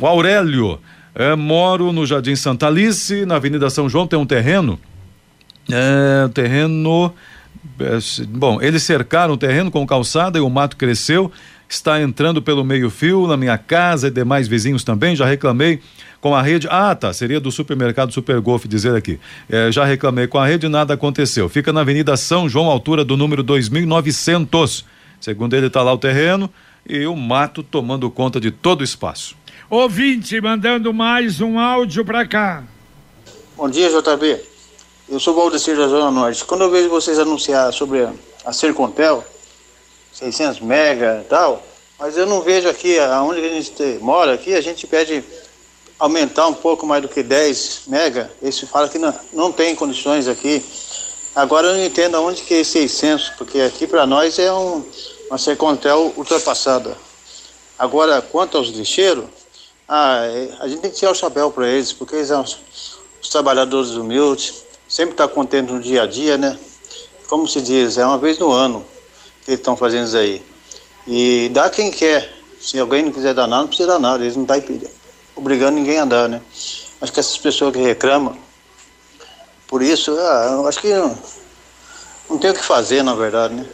O 0.00 0.06
Aurélio, 0.06 0.80
é, 1.14 1.36
moro 1.36 1.92
no 1.92 2.06
Jardim 2.06 2.34
Santa 2.34 2.68
Alice, 2.68 3.26
na 3.26 3.36
Avenida 3.36 3.68
São 3.68 3.86
João, 3.86 4.06
tem 4.06 4.18
um 4.18 4.24
terreno. 4.24 4.80
É, 5.70 6.26
terreno. 6.28 7.12
é, 7.78 7.98
bom, 8.26 8.62
eles 8.62 8.82
cercaram 8.82 9.34
o 9.34 9.36
terreno 9.36 9.70
com 9.70 9.86
calçada 9.86 10.38
e 10.38 10.40
o 10.40 10.48
mato 10.48 10.78
cresceu. 10.78 11.30
Está 11.68 12.00
entrando 12.00 12.40
pelo 12.40 12.64
meio-fio 12.64 13.26
na 13.26 13.36
minha 13.36 13.58
casa 13.58 14.08
e 14.08 14.10
demais 14.10 14.48
vizinhos 14.48 14.82
também. 14.82 15.14
Já 15.14 15.26
reclamei 15.26 15.80
com 16.18 16.34
a 16.34 16.40
rede. 16.40 16.66
Ah, 16.70 16.94
tá. 16.94 17.12
Seria 17.12 17.38
do 17.38 17.52
supermercado 17.52 18.10
Super 18.10 18.40
Golf 18.40 18.64
dizer 18.64 18.94
aqui. 18.96 19.20
É, 19.50 19.70
já 19.70 19.84
reclamei 19.84 20.26
com 20.26 20.38
a 20.38 20.46
rede 20.46 20.64
e 20.64 20.68
nada 20.70 20.94
aconteceu. 20.94 21.46
Fica 21.48 21.74
na 21.74 21.82
Avenida 21.82 22.16
São 22.16 22.48
João, 22.48 22.66
altura 22.66 23.04
do 23.04 23.18
número 23.18 23.42
2900. 23.42 24.86
Segundo 25.20 25.54
ele, 25.54 25.66
está 25.66 25.82
lá 25.82 25.92
o 25.92 25.98
terreno 25.98 26.50
e 26.90 27.06
o 27.06 27.14
mato 27.14 27.62
tomando 27.62 28.10
conta 28.10 28.40
de 28.40 28.50
todo 28.50 28.80
o 28.80 28.84
espaço. 28.84 29.36
Ouvinte 29.70 30.40
mandando 30.40 30.92
mais 30.92 31.40
um 31.40 31.56
áudio 31.56 32.04
para 32.04 32.26
cá. 32.26 32.64
Bom 33.56 33.70
dia, 33.70 33.88
JB. 33.88 34.40
Eu 35.08 35.20
sou 35.20 35.34
o 35.34 35.36
Valdecir 35.36 35.76
da 35.76 35.86
Zona 35.86 36.10
Norte. 36.10 36.44
Quando 36.44 36.62
eu 36.62 36.70
vejo 36.70 36.88
vocês 36.88 37.16
anunciar 37.20 37.72
sobre 37.72 38.08
a, 38.44 38.52
Sercontel, 38.52 39.24
600 40.12 40.60
mega 40.60 41.22
e 41.24 41.28
tal, 41.28 41.64
mas 41.96 42.16
eu 42.16 42.26
não 42.26 42.40
vejo 42.40 42.68
aqui, 42.68 42.98
aonde 42.98 43.38
a 43.38 43.48
gente 43.48 43.98
mora 44.00 44.34
aqui, 44.34 44.52
a 44.54 44.60
gente 44.60 44.84
pede 44.88 45.22
aumentar 45.96 46.48
um 46.48 46.54
pouco 46.54 46.84
mais 46.84 47.02
do 47.02 47.08
que 47.08 47.22
10 47.22 47.82
mega. 47.86 48.28
Esse 48.42 48.66
fala 48.66 48.88
que 48.88 48.98
não, 48.98 49.14
não 49.32 49.52
tem 49.52 49.76
condições 49.76 50.26
aqui. 50.26 50.60
Agora 51.36 51.68
eu 51.68 51.74
não 51.74 51.84
entendo 51.84 52.16
aonde 52.16 52.42
que 52.42 52.54
é 52.54 52.64
600, 52.64 53.30
porque 53.38 53.60
aqui 53.60 53.86
para 53.86 54.04
nós 54.04 54.36
é 54.40 54.52
um, 54.52 54.84
uma 55.30 55.38
Sercontel 55.38 56.12
ultrapassada. 56.16 56.96
Agora, 57.78 58.20
quanto 58.20 58.58
aos 58.58 58.68
lixeiros, 58.68 59.26
ah, 59.88 60.22
a 60.58 60.68
gente 60.68 60.80
tem 60.80 60.90
que 60.90 60.96
tirar 60.96 61.12
o 61.12 61.14
chapéu 61.14 61.52
para 61.52 61.68
eles, 61.68 61.92
porque 61.92 62.16
eles 62.16 62.28
são 62.28 62.42
os, 62.42 62.98
trabalhadores 63.30 63.90
humildes, 63.90 64.64
sempre 64.88 65.12
está 65.12 65.28
contente 65.28 65.70
no 65.72 65.80
dia 65.80 66.02
a 66.02 66.06
dia, 66.06 66.36
né? 66.36 66.58
Como 67.28 67.46
se 67.46 67.60
diz, 67.60 67.96
é 67.96 68.04
uma 68.04 68.18
vez 68.18 68.38
no 68.38 68.50
ano 68.50 68.84
que 69.44 69.52
eles 69.52 69.60
estão 69.60 69.76
fazendo 69.76 70.08
isso 70.08 70.16
aí. 70.16 70.44
E 71.06 71.48
dá 71.52 71.70
quem 71.70 71.92
quer. 71.92 72.34
Se 72.60 72.78
alguém 72.78 73.04
não 73.04 73.12
quiser 73.12 73.32
dar 73.32 73.46
nada, 73.46 73.62
não 73.62 73.68
precisa 73.68 73.88
dar 73.88 73.98
nada. 74.00 74.24
Eles 74.24 74.36
não 74.36 74.42
estão 74.42 74.90
obrigando 75.36 75.76
ninguém 75.78 75.98
a 75.98 76.04
dar, 76.04 76.28
né? 76.28 76.42
Acho 77.00 77.12
que 77.12 77.20
essas 77.20 77.38
pessoas 77.38 77.72
que 77.72 77.80
reclamam, 77.80 78.36
por 79.68 79.80
isso, 79.80 80.18
ah, 80.18 80.64
acho 80.66 80.80
que 80.80 80.92
não, 80.92 81.16
não 82.28 82.38
tem 82.38 82.50
o 82.50 82.54
que 82.54 82.64
fazer, 82.64 83.04
na 83.04 83.14
verdade, 83.14 83.54
né? 83.54 83.64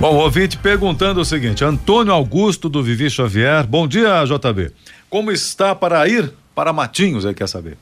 Bom, 0.00 0.16
ouvinte 0.16 0.56
perguntando 0.56 1.20
o 1.20 1.24
seguinte: 1.24 1.64
Antônio 1.64 2.12
Augusto 2.12 2.68
do 2.68 2.82
Vivi 2.82 3.08
Xavier. 3.10 3.64
Bom 3.66 3.86
dia, 3.86 4.24
JB. 4.24 4.72
Como 5.08 5.30
está 5.30 5.72
para 5.74 6.06
ir 6.08 6.32
para 6.54 6.72
Matinhos? 6.72 7.24
Ele 7.24 7.34
quer 7.34 7.48
saber. 7.48 7.76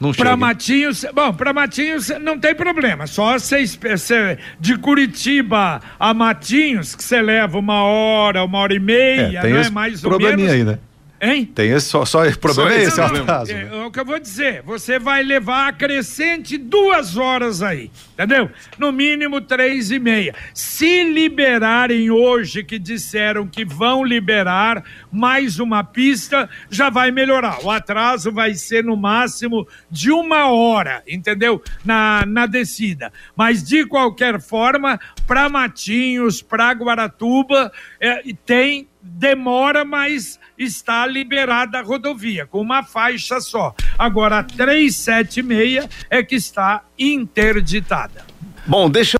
Não 0.00 0.12
Para 0.12 0.26
chega. 0.30 0.36
Matinhos, 0.36 1.04
bom, 1.12 1.32
para 1.32 1.52
Matinhos 1.52 2.08
não 2.20 2.38
tem 2.38 2.54
problema, 2.54 3.06
só 3.06 3.36
você 3.38 4.38
de 4.60 4.76
Curitiba 4.78 5.80
a 5.98 6.14
Matinhos, 6.14 6.94
que 6.94 7.02
você 7.02 7.20
leva 7.20 7.58
uma 7.58 7.82
hora, 7.82 8.44
uma 8.44 8.58
hora 8.58 8.74
e 8.74 8.78
meia, 8.78 9.38
É, 9.38 9.40
tem 9.42 9.50
não 9.50 9.58
é 9.58 9.60
esse 9.62 9.72
mais 9.72 10.04
ou 10.04 10.10
probleminha 10.10 10.52
menos. 10.52 10.52
aí, 10.52 10.64
né? 10.64 10.78
Hein? 11.20 11.46
Tem 11.46 11.70
esse 11.70 11.88
só, 11.88 12.04
só 12.04 12.20
problema 12.32 12.70
Só 12.70 12.76
é 12.76 12.82
esse 12.82 13.00
é 13.00 13.04
atraso. 13.04 13.52
É, 13.52 13.62
é 13.62 13.84
o 13.84 13.90
que 13.90 13.98
eu 13.98 14.04
vou 14.04 14.20
dizer. 14.20 14.62
Você 14.62 14.98
vai 14.98 15.22
levar 15.22 15.68
acrescente 15.68 16.56
duas 16.56 17.16
horas 17.16 17.60
aí, 17.60 17.90
entendeu? 18.12 18.50
No 18.78 18.92
mínimo 18.92 19.40
três 19.40 19.90
e 19.90 19.98
meia. 19.98 20.34
Se 20.54 21.02
liberarem 21.02 22.10
hoje, 22.10 22.62
que 22.62 22.78
disseram 22.78 23.48
que 23.48 23.64
vão 23.64 24.04
liberar 24.04 24.84
mais 25.10 25.58
uma 25.58 25.82
pista, 25.82 26.48
já 26.70 26.88
vai 26.88 27.10
melhorar. 27.10 27.64
O 27.64 27.70
atraso 27.70 28.30
vai 28.30 28.54
ser 28.54 28.84
no 28.84 28.96
máximo 28.96 29.66
de 29.90 30.12
uma 30.12 30.50
hora, 30.50 31.02
entendeu? 31.06 31.62
Na, 31.84 32.24
na 32.26 32.46
descida. 32.46 33.12
Mas 33.34 33.62
de 33.62 33.84
qualquer 33.86 34.40
forma, 34.40 35.00
para 35.26 35.48
Matinhos, 35.48 36.40
para 36.40 36.70
Guaratuba, 36.72 37.72
é, 38.00 38.22
tem 38.46 38.88
demora, 39.08 39.84
mas 39.84 40.38
está 40.56 41.06
liberada 41.06 41.78
a 41.78 41.82
rodovia, 41.82 42.46
com 42.46 42.60
uma 42.60 42.82
faixa 42.82 43.40
só. 43.40 43.74
Agora, 43.98 44.38
a 44.38 44.42
376 44.44 45.88
é 46.10 46.22
que 46.22 46.36
está 46.36 46.84
interditada. 46.98 48.24
Bom, 48.66 48.90
deixa 48.90 49.17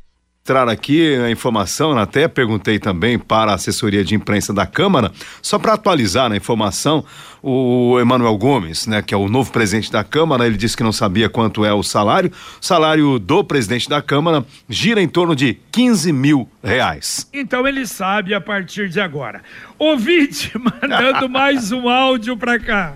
eu 0.49 0.57
entrar 0.57 0.69
aqui 0.69 1.15
a 1.15 1.31
informação, 1.31 1.97
até 1.99 2.27
perguntei 2.27 2.79
também 2.79 3.19
para 3.19 3.53
a 3.53 3.55
assessoria 3.55 4.03
de 4.03 4.15
imprensa 4.15 4.53
da 4.53 4.65
Câmara, 4.65 5.13
só 5.43 5.59
para 5.59 5.75
atualizar 5.75 6.33
a 6.33 6.37
informação, 6.37 7.05
o 7.43 7.99
Emanuel 8.01 8.37
Gomes, 8.39 8.87
né, 8.87 9.03
que 9.03 9.13
é 9.13 9.17
o 9.17 9.29
novo 9.29 9.53
presidente 9.53 9.93
da 9.93 10.03
Câmara, 10.03 10.47
ele 10.47 10.57
disse 10.57 10.75
que 10.75 10.83
não 10.83 10.91
sabia 10.91 11.29
quanto 11.29 11.65
é 11.67 11.73
o 11.73 11.83
salário. 11.83 12.33
O 12.61 12.65
salário 12.65 13.19
do 13.19 13.45
presidente 13.45 13.91
da 13.91 14.01
Câmara 14.01 14.45
gira 14.69 15.03
em 15.03 15.09
torno 15.09 15.37
de 15.37 15.59
15 15.71 16.13
mil 16.13 16.49
reais. 16.65 17.29
Então 17.33 17.67
ele 17.67 17.87
sabe 17.87 18.33
a 18.33 18.41
partir 18.41 18.89
de 18.89 19.01
agora. 19.01 19.43
Ouvinte, 19.79 20.53
mandando 20.59 21.29
mais 21.29 21.73
um 21.73 21.89
áudio 21.89 22.37
para 22.37 22.59
cá. 22.59 22.95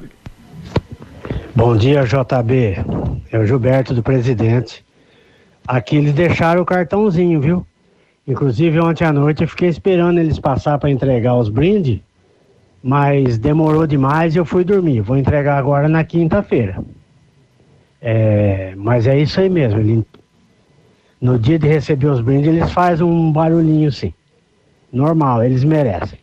Bom 1.55 1.77
dia, 1.77 2.03
JB. 2.05 2.79
É 3.31 3.39
o 3.39 3.47
Gilberto 3.47 3.93
do 3.93 4.03
Presidente. 4.03 4.83
Aqui 5.67 5.97
eles 5.97 6.13
deixaram 6.13 6.63
o 6.63 6.67
cartãozinho, 6.67 7.41
viu? 7.41 7.67
Inclusive 8.27 8.81
ontem 8.81 9.05
à 9.05 9.13
noite 9.13 9.43
eu 9.43 9.49
fiquei 9.49 9.69
esperando 9.69 10.19
eles 10.19 10.39
passar 10.39 10.79
para 10.79 10.91
entregar 10.91 11.37
os 11.37 11.49
brindes, 11.49 12.01
mas 12.83 13.39
demorou 13.39 13.87
demais 13.87 14.35
e 14.35 14.39
eu 14.39 14.45
fui 14.45 14.65
dormir. 14.65 15.01
Vou 15.01 15.17
entregar 15.17 15.59
agora 15.59 15.89
na 15.89 16.05
quinta-feira. 16.05 16.83
É, 18.01 18.75
mas 18.77 19.07
é 19.07 19.19
isso 19.19 19.41
aí 19.41 19.49
mesmo. 19.49 19.81
Ele, 19.81 20.05
no 21.21 21.39
dia 21.39 21.59
de 21.59 21.69
receber 21.69 22.09
os 22.09 22.21
brindes, 22.21 22.49
eles 22.49 22.73
fazem 22.73 23.07
um 23.07 23.31
barulhinho 23.33 23.91
sim. 23.93 24.13
Normal, 24.93 25.45
eles 25.45 25.65
merecem. 25.65 26.19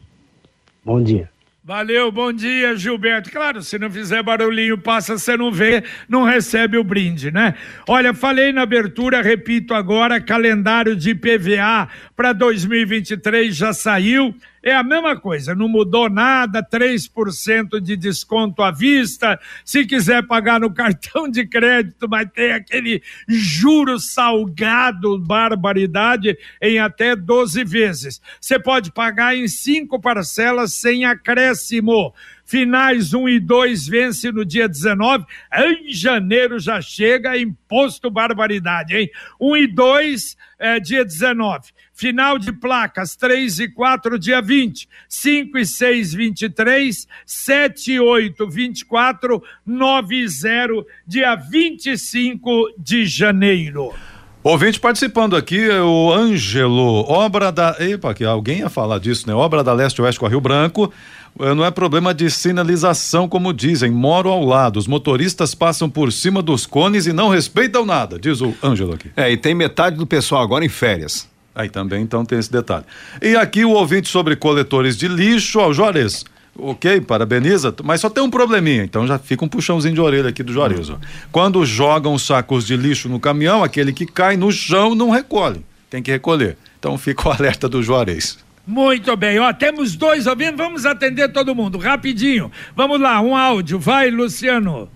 Bom 0.84 1.02
dia. 1.02 1.30
Valeu, 1.70 2.12
bom 2.12 2.34
dia, 2.34 2.76
Gilberto. 2.76 3.30
Claro, 3.30 3.62
se 3.62 3.78
não 3.78 3.92
fizer 3.92 4.24
barulhinho, 4.24 4.76
passa, 4.76 5.20
você 5.20 5.38
não 5.38 5.52
vê, 5.52 5.84
não 6.08 6.24
recebe 6.24 6.80
o 6.80 6.84
brinde, 6.84 7.30
né? 7.30 7.54
Olha, 7.88 8.12
falei 8.12 8.52
na 8.52 8.64
abertura, 8.64 9.22
repito 9.22 9.76
agora, 9.76 10.20
calendário 10.20 10.96
de 10.96 11.14
PVA 11.14 11.88
para 12.16 12.34
2023 12.34 13.56
já 13.56 13.72
saiu. 13.72 14.34
É 14.70 14.76
a 14.76 14.84
mesma 14.84 15.20
coisa, 15.20 15.56
não 15.56 15.68
mudou 15.68 16.12
nada, 16.12 16.62
3% 16.64 17.82
de 17.82 17.98
desconto 17.98 18.62
à 18.62 18.70
vista. 18.70 19.40
Se 19.66 19.84
quiser 19.84 20.22
pagar 20.28 20.60
no 20.60 20.72
cartão 20.72 21.28
de 21.28 21.44
crédito, 21.44 22.08
vai 22.08 22.28
ter 22.28 22.52
aquele 22.52 23.02
juro 23.28 23.98
salgado, 23.98 25.18
barbaridade, 25.18 26.38
em 26.62 26.78
até 26.78 27.16
12 27.16 27.64
vezes. 27.64 28.22
Você 28.40 28.60
pode 28.60 28.92
pagar 28.92 29.36
em 29.36 29.48
cinco 29.48 30.00
parcelas 30.00 30.72
sem 30.72 31.04
acréscimo. 31.04 32.14
Finais 32.46 33.12
1 33.12 33.30
e 33.30 33.40
2 33.40 33.88
vence 33.88 34.32
no 34.32 34.46
dia 34.46 34.70
19. 34.70 35.26
Em 35.52 35.92
janeiro 35.92 36.60
já 36.60 36.80
chega, 36.80 37.38
imposto 37.38 38.12
barbaridade, 38.12 38.96
hein? 38.96 39.10
1 39.42 39.58
e 39.58 39.68
2 39.68 40.38
é 40.60 40.80
dia 40.80 41.04
19. 41.04 41.70
Final 42.00 42.40
de 42.40 42.54
placas 42.54 43.14
3 43.18 43.60
e 43.60 43.68
4, 43.68 44.18
dia 44.18 44.42
20. 44.42 44.88
5 45.10 45.58
e 45.58 45.66
6, 45.66 46.14
23. 46.14 47.06
7 47.26 47.92
e 47.92 48.00
8, 48.00 48.50
24. 48.50 49.44
9 49.66 50.16
e 50.16 50.26
0, 50.26 50.88
dia 51.06 51.36
25 51.36 52.74
de 52.78 53.06
janeiro. 53.06 53.94
Ouvinte 54.42 54.80
participando 54.80 55.36
aqui, 55.36 55.68
o 55.68 56.14
Ângelo, 56.14 57.04
obra 57.12 57.52
da. 57.52 57.76
Epa, 57.78 58.14
que 58.14 58.24
alguém 58.24 58.60
ia 58.60 58.70
falar 58.70 58.98
disso, 58.98 59.28
né? 59.28 59.34
Obra 59.34 59.62
da 59.62 59.74
Leste 59.74 60.02
Oeste 60.02 60.18
com 60.22 60.26
a 60.26 60.30
Rio 60.30 60.40
Branco. 60.40 60.94
eh, 61.38 61.54
Não 61.54 61.66
é 61.66 61.70
problema 61.70 62.14
de 62.14 62.32
sinalização, 62.32 63.28
como 63.28 63.52
dizem, 63.54 63.92
moro 63.92 64.30
ao 64.30 64.46
lado. 64.46 64.80
Os 64.80 64.88
motoristas 64.88 65.54
passam 65.54 65.90
por 65.90 66.14
cima 66.14 66.42
dos 66.42 66.66
cones 66.66 67.08
e 67.08 67.12
não 67.12 67.28
respeitam 67.28 67.86
nada, 67.86 68.18
diz 68.18 68.40
o 68.40 68.56
Ângelo 68.64 68.94
aqui. 68.94 69.12
É, 69.18 69.30
e 69.30 69.36
tem 69.36 69.54
metade 69.54 69.98
do 69.98 70.08
pessoal 70.08 70.42
agora 70.42 70.64
em 70.64 70.70
férias. 70.70 71.29
Aí 71.54 71.70
também, 71.70 72.02
então, 72.02 72.24
tem 72.24 72.40
esse 72.40 72.52
detalhe. 72.52 72.86
E 73.22 73.36
aqui 73.36 73.66
o 73.66 73.72
ouvinte 73.72 74.08
sobre 74.08 74.36
coletores 74.36 74.96
de 74.98 75.08
lixo, 75.08 75.60
ao 75.60 75.74
Juarez. 75.74 76.24
Ok, 76.62 77.02
parabeniza, 77.02 77.74
mas 77.84 78.02
só 78.02 78.10
tem 78.10 78.22
um 78.22 78.30
probleminha, 78.30 78.84
então 78.84 79.08
já 79.08 79.18
fica 79.18 79.46
um 79.46 79.48
puxãozinho 79.48 79.94
de 79.94 80.02
orelha 80.02 80.30
aqui 80.30 80.44
do 80.44 80.52
Juarez. 80.52 80.90
ó. 80.90 80.98
Quando 81.32 81.66
jogam 81.66 82.18
sacos 82.18 82.66
de 82.66 82.76
lixo 82.76 83.08
no 83.08 83.20
caminhão, 83.20 83.64
aquele 83.64 83.94
que 83.94 84.06
cai 84.06 84.36
no 84.36 84.52
chão 84.52 84.94
não 84.94 85.10
recolhe, 85.10 85.66
tem 85.90 86.04
que 86.04 86.12
recolher. 86.12 86.58
Então 86.78 86.98
fica 86.98 87.30
o 87.30 87.32
alerta 87.32 87.70
do 87.70 87.82
Juarez. 87.82 88.40
Muito 88.68 89.16
bem, 89.16 89.40
ó, 89.40 89.54
temos 89.54 89.96
dois 89.96 90.28
ouvindo, 90.28 90.58
vamos 90.58 90.86
atender 90.86 91.32
todo 91.32 91.56
mundo, 91.56 91.78
rapidinho. 91.78 92.52
Vamos 92.76 93.00
lá, 93.00 93.22
um 93.22 93.36
áudio, 93.36 93.80
vai, 93.80 94.12
Luciano. 94.12 94.90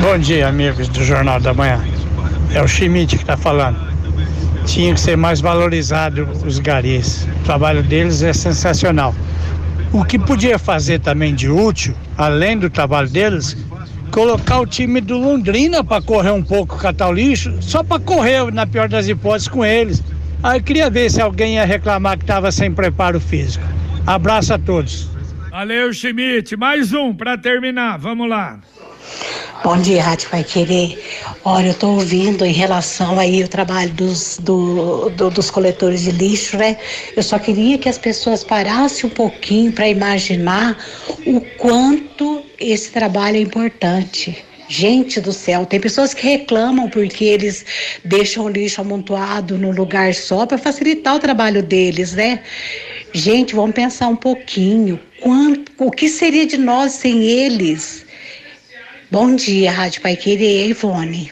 Bom 0.00 0.18
dia, 0.18 0.48
amigos 0.48 0.88
do 0.88 1.02
Jornal 1.02 1.40
da 1.40 1.54
Manhã. 1.54 1.80
É 2.54 2.62
o 2.62 2.68
Schmidt 2.68 3.16
que 3.16 3.22
está 3.22 3.36
falando. 3.36 3.91
Tinha 4.66 4.94
que 4.94 5.00
ser 5.00 5.16
mais 5.16 5.40
valorizado 5.40 6.28
os 6.46 6.58
garis. 6.58 7.26
O 7.40 7.44
trabalho 7.44 7.82
deles 7.82 8.22
é 8.22 8.32
sensacional. 8.32 9.14
O 9.92 10.04
que 10.04 10.18
podia 10.18 10.58
fazer 10.58 11.00
também 11.00 11.34
de 11.34 11.50
útil, 11.50 11.94
além 12.16 12.56
do 12.58 12.70
trabalho 12.70 13.08
deles, 13.08 13.56
colocar 14.10 14.60
o 14.60 14.66
time 14.66 15.00
do 15.00 15.18
Londrina 15.18 15.84
para 15.84 16.00
correr 16.02 16.30
um 16.30 16.42
pouco, 16.42 16.78
catar 16.78 17.08
o 17.08 17.12
lixo, 17.12 17.54
só 17.60 17.82
para 17.82 18.00
correr, 18.00 18.50
na 18.52 18.66
pior 18.66 18.88
das 18.88 19.08
hipóteses, 19.08 19.48
com 19.48 19.64
eles. 19.64 20.02
Aí 20.42 20.58
eu 20.58 20.62
queria 20.62 20.88
ver 20.88 21.10
se 21.10 21.20
alguém 21.20 21.54
ia 21.54 21.64
reclamar 21.64 22.16
que 22.16 22.24
estava 22.24 22.50
sem 22.50 22.72
preparo 22.72 23.20
físico. 23.20 23.64
Abraço 24.06 24.54
a 24.54 24.58
todos. 24.58 25.08
Valeu, 25.50 25.92
Schmidt. 25.92 26.56
Mais 26.56 26.92
um 26.92 27.14
para 27.14 27.36
terminar. 27.36 27.98
Vamos 27.98 28.28
lá. 28.28 28.58
Bom 29.64 29.80
dia, 29.80 30.02
Rádio 30.02 30.28
Vai 30.28 30.42
Querer. 30.42 30.98
Olha, 31.44 31.66
eu 31.66 31.72
estou 31.72 31.94
ouvindo 31.94 32.44
em 32.44 32.52
relação 32.52 33.16
aí 33.16 33.44
o 33.44 33.48
trabalho 33.48 33.92
dos, 33.92 34.36
do, 34.38 35.08
do, 35.10 35.30
dos 35.30 35.50
coletores 35.52 36.02
de 36.02 36.10
lixo, 36.10 36.56
né? 36.56 36.76
Eu 37.16 37.22
só 37.22 37.38
queria 37.38 37.78
que 37.78 37.88
as 37.88 37.96
pessoas 37.96 38.42
parassem 38.42 39.08
um 39.08 39.12
pouquinho 39.12 39.70
para 39.70 39.88
imaginar 39.88 40.76
o 41.24 41.40
quanto 41.58 42.42
esse 42.58 42.90
trabalho 42.90 43.36
é 43.36 43.40
importante. 43.40 44.44
Gente 44.68 45.20
do 45.20 45.32
céu, 45.32 45.64
tem 45.64 45.78
pessoas 45.78 46.12
que 46.12 46.26
reclamam 46.26 46.88
porque 46.88 47.24
eles 47.24 47.64
deixam 48.04 48.46
o 48.46 48.48
lixo 48.48 48.80
amontoado 48.80 49.56
num 49.58 49.70
lugar 49.70 50.12
só 50.12 50.44
para 50.44 50.58
facilitar 50.58 51.14
o 51.14 51.20
trabalho 51.20 51.62
deles, 51.62 52.14
né? 52.14 52.40
Gente, 53.12 53.54
vamos 53.54 53.76
pensar 53.76 54.08
um 54.08 54.16
pouquinho. 54.16 54.98
Quanto, 55.20 55.70
o 55.78 55.90
que 55.90 56.08
seria 56.08 56.46
de 56.46 56.56
nós 56.56 56.92
sem 56.92 57.22
eles? 57.22 58.06
Bom 59.12 59.36
dia, 59.36 59.70
Rádio 59.70 60.00
Pai 60.00 60.16
Querer, 60.16 60.70
Ivone. 60.70 61.30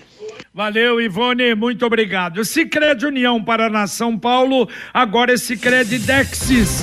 Valeu, 0.52 1.00
Ivone, 1.00 1.54
muito 1.54 1.86
obrigado. 1.86 2.44
Cicred 2.44 3.06
União 3.06 3.42
Paraná 3.42 3.86
São 3.86 4.18
Paulo, 4.18 4.68
agora 4.92 5.32
é 5.32 5.38
Cicred 5.38 5.98
Dexis. 6.00 6.82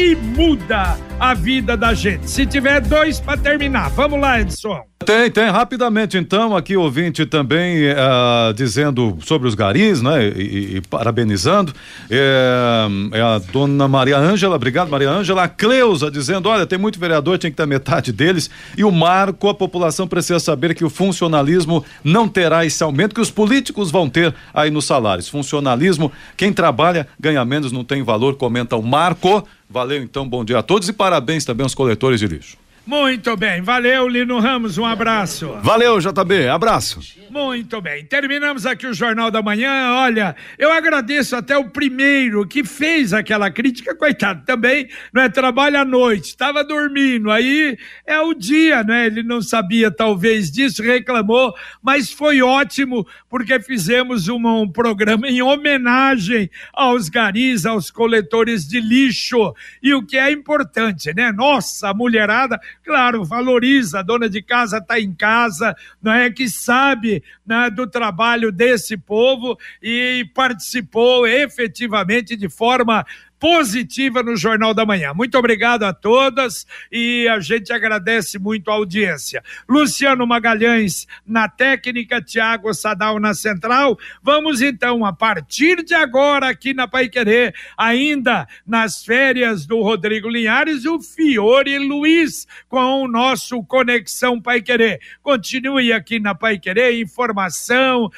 e 0.00 0.16
muda 0.16 0.96
a 1.18 1.34
vida 1.34 1.76
da 1.76 1.92
gente. 1.92 2.30
Se 2.30 2.46
tiver 2.46 2.80
dois 2.80 3.20
para 3.20 3.36
terminar, 3.36 3.90
vamos 3.90 4.18
lá, 4.18 4.40
Edson. 4.40 4.89
Tem, 5.02 5.30
tem, 5.30 5.48
rapidamente 5.48 6.18
então, 6.18 6.54
aqui 6.54 6.76
ouvinte 6.76 7.24
também 7.24 7.90
uh, 7.90 8.52
dizendo 8.54 9.16
sobre 9.22 9.48
os 9.48 9.54
garis, 9.54 10.02
né, 10.02 10.28
e, 10.28 10.76
e, 10.76 10.80
parabenizando, 10.82 11.72
é, 12.10 12.86
é, 13.12 13.20
a 13.22 13.38
dona 13.38 13.88
Maria 13.88 14.18
Ângela, 14.18 14.56
obrigado 14.56 14.90
Maria 14.90 15.08
Ângela, 15.08 15.44
a 15.44 15.48
Cleusa 15.48 16.10
dizendo, 16.10 16.50
olha, 16.50 16.66
tem 16.66 16.78
muito 16.78 17.00
vereador, 17.00 17.38
tem 17.38 17.50
que 17.50 17.56
ter 17.56 17.66
metade 17.66 18.12
deles, 18.12 18.50
e 18.76 18.84
o 18.84 18.92
Marco, 18.92 19.48
a 19.48 19.54
população 19.54 20.06
precisa 20.06 20.38
saber 20.38 20.74
que 20.74 20.84
o 20.84 20.90
funcionalismo 20.90 21.82
não 22.04 22.28
terá 22.28 22.66
esse 22.66 22.82
aumento 22.82 23.14
que 23.14 23.22
os 23.22 23.30
políticos 23.30 23.90
vão 23.90 24.06
ter 24.06 24.34
aí 24.52 24.70
nos 24.70 24.84
salários, 24.84 25.30
funcionalismo, 25.30 26.12
quem 26.36 26.52
trabalha 26.52 27.08
ganha 27.18 27.42
menos, 27.42 27.72
não 27.72 27.84
tem 27.84 28.02
valor, 28.02 28.36
comenta 28.36 28.76
o 28.76 28.82
Marco, 28.82 29.48
valeu 29.68 30.02
então, 30.02 30.28
bom 30.28 30.44
dia 30.44 30.58
a 30.58 30.62
todos 30.62 30.90
e 30.90 30.92
parabéns 30.92 31.42
também 31.46 31.64
aos 31.64 31.74
coletores 31.74 32.20
de 32.20 32.26
lixo. 32.26 32.69
Muito 32.90 33.36
bem, 33.36 33.62
valeu 33.62 34.08
Lino 34.08 34.40
Ramos, 34.40 34.76
um 34.76 34.84
abraço. 34.84 35.56
Valeu, 35.62 36.00
JB, 36.00 36.48
abraço. 36.48 36.98
Muito 37.30 37.80
bem, 37.80 38.04
terminamos 38.04 38.66
aqui 38.66 38.84
o 38.84 38.92
Jornal 38.92 39.30
da 39.30 39.40
Manhã. 39.40 39.92
Olha, 39.92 40.34
eu 40.58 40.72
agradeço 40.72 41.36
até 41.36 41.56
o 41.56 41.70
primeiro 41.70 42.44
que 42.44 42.64
fez 42.64 43.12
aquela 43.12 43.48
crítica, 43.48 43.94
coitado, 43.94 44.44
também 44.44 44.88
não 45.12 45.22
é 45.22 45.28
trabalho 45.28 45.78
à 45.78 45.84
noite, 45.84 46.30
estava 46.30 46.64
dormindo, 46.64 47.30
aí 47.30 47.78
é 48.04 48.18
o 48.18 48.34
dia, 48.34 48.82
né? 48.82 49.06
Ele 49.06 49.22
não 49.22 49.40
sabia 49.40 49.92
talvez 49.92 50.50
disso, 50.50 50.82
reclamou, 50.82 51.54
mas 51.80 52.10
foi 52.10 52.42
ótimo 52.42 53.06
porque 53.28 53.60
fizemos 53.60 54.26
uma, 54.26 54.52
um 54.62 54.68
programa 54.68 55.28
em 55.28 55.40
homenagem 55.40 56.50
aos 56.72 57.08
garis, 57.08 57.64
aos 57.64 57.88
coletores 57.88 58.66
de 58.66 58.80
lixo 58.80 59.54
e 59.80 59.94
o 59.94 60.04
que 60.04 60.18
é 60.18 60.32
importante, 60.32 61.14
né? 61.14 61.30
Nossa, 61.30 61.90
a 61.90 61.94
mulherada 61.94 62.60
claro, 62.84 63.24
valoriza, 63.24 64.00
a 64.00 64.02
dona 64.02 64.28
de 64.28 64.42
casa 64.42 64.78
está 64.78 64.98
em 64.98 65.12
casa, 65.12 65.76
não 66.02 66.12
é? 66.12 66.30
Que 66.30 66.48
sabe 66.48 67.22
né, 67.46 67.70
do 67.70 67.86
trabalho 67.86 68.50
desse 68.50 68.96
povo 68.96 69.58
e 69.82 70.28
participou 70.34 71.26
efetivamente 71.26 72.36
de 72.36 72.48
forma 72.48 73.04
positiva 73.40 74.22
no 74.22 74.36
Jornal 74.36 74.74
da 74.74 74.84
Manhã. 74.84 75.14
Muito 75.14 75.38
obrigado 75.38 75.84
a 75.84 75.94
todas 75.94 76.66
e 76.92 77.26
a 77.26 77.40
gente 77.40 77.72
agradece 77.72 78.38
muito 78.38 78.70
a 78.70 78.74
audiência. 78.74 79.42
Luciano 79.66 80.26
Magalhães 80.26 81.06
na 81.26 81.48
técnica, 81.48 82.20
Tiago 82.20 82.72
Sadal 82.74 83.18
na 83.18 83.32
central. 83.32 83.98
Vamos 84.22 84.60
então, 84.60 85.06
a 85.06 85.12
partir 85.12 85.82
de 85.82 85.94
agora, 85.94 86.50
aqui 86.50 86.74
na 86.74 86.86
Pai 86.86 87.08
Querer, 87.08 87.54
ainda 87.78 88.46
nas 88.66 89.02
férias 89.02 89.64
do 89.66 89.80
Rodrigo 89.80 90.28
Linhares, 90.28 90.84
o 90.84 91.00
Fiore 91.00 91.78
Luiz 91.78 92.46
com 92.68 93.04
o 93.04 93.08
nosso 93.08 93.64
Conexão 93.64 94.38
Pai 94.38 94.60
Querer. 94.60 95.00
Continue 95.22 95.94
aqui 95.94 96.20
na 96.20 96.34
Pai 96.34 96.58
Querer, 96.58 97.00
informação, 97.00 98.10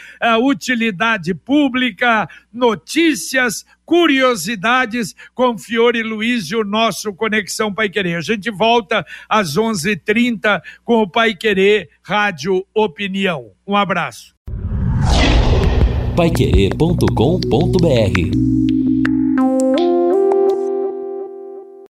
utilidade 0.43 1.33
pública, 1.33 2.29
notícias, 2.53 3.65
curiosidades 3.85 5.15
com 5.35 5.59
Fiore 5.59 6.03
Luiz 6.03 6.51
e 6.51 6.57
o 6.57 6.65
nosso 6.65 7.13
Conexão 7.15 7.73
Pai 7.73 7.89
Querer. 7.89 8.17
A 8.17 8.21
gente 8.21 8.51
volta 8.51 9.05
às 9.29 9.57
11:30 9.57 10.61
com 10.85 11.03
o 11.03 11.09
Pai 11.09 11.35
Querer 11.35 11.89
Rádio 12.03 12.65
Opinião. 12.75 13.53
Um 13.67 13.77
abraço. 13.77 14.35
Paiquerê.com.br 16.17 18.72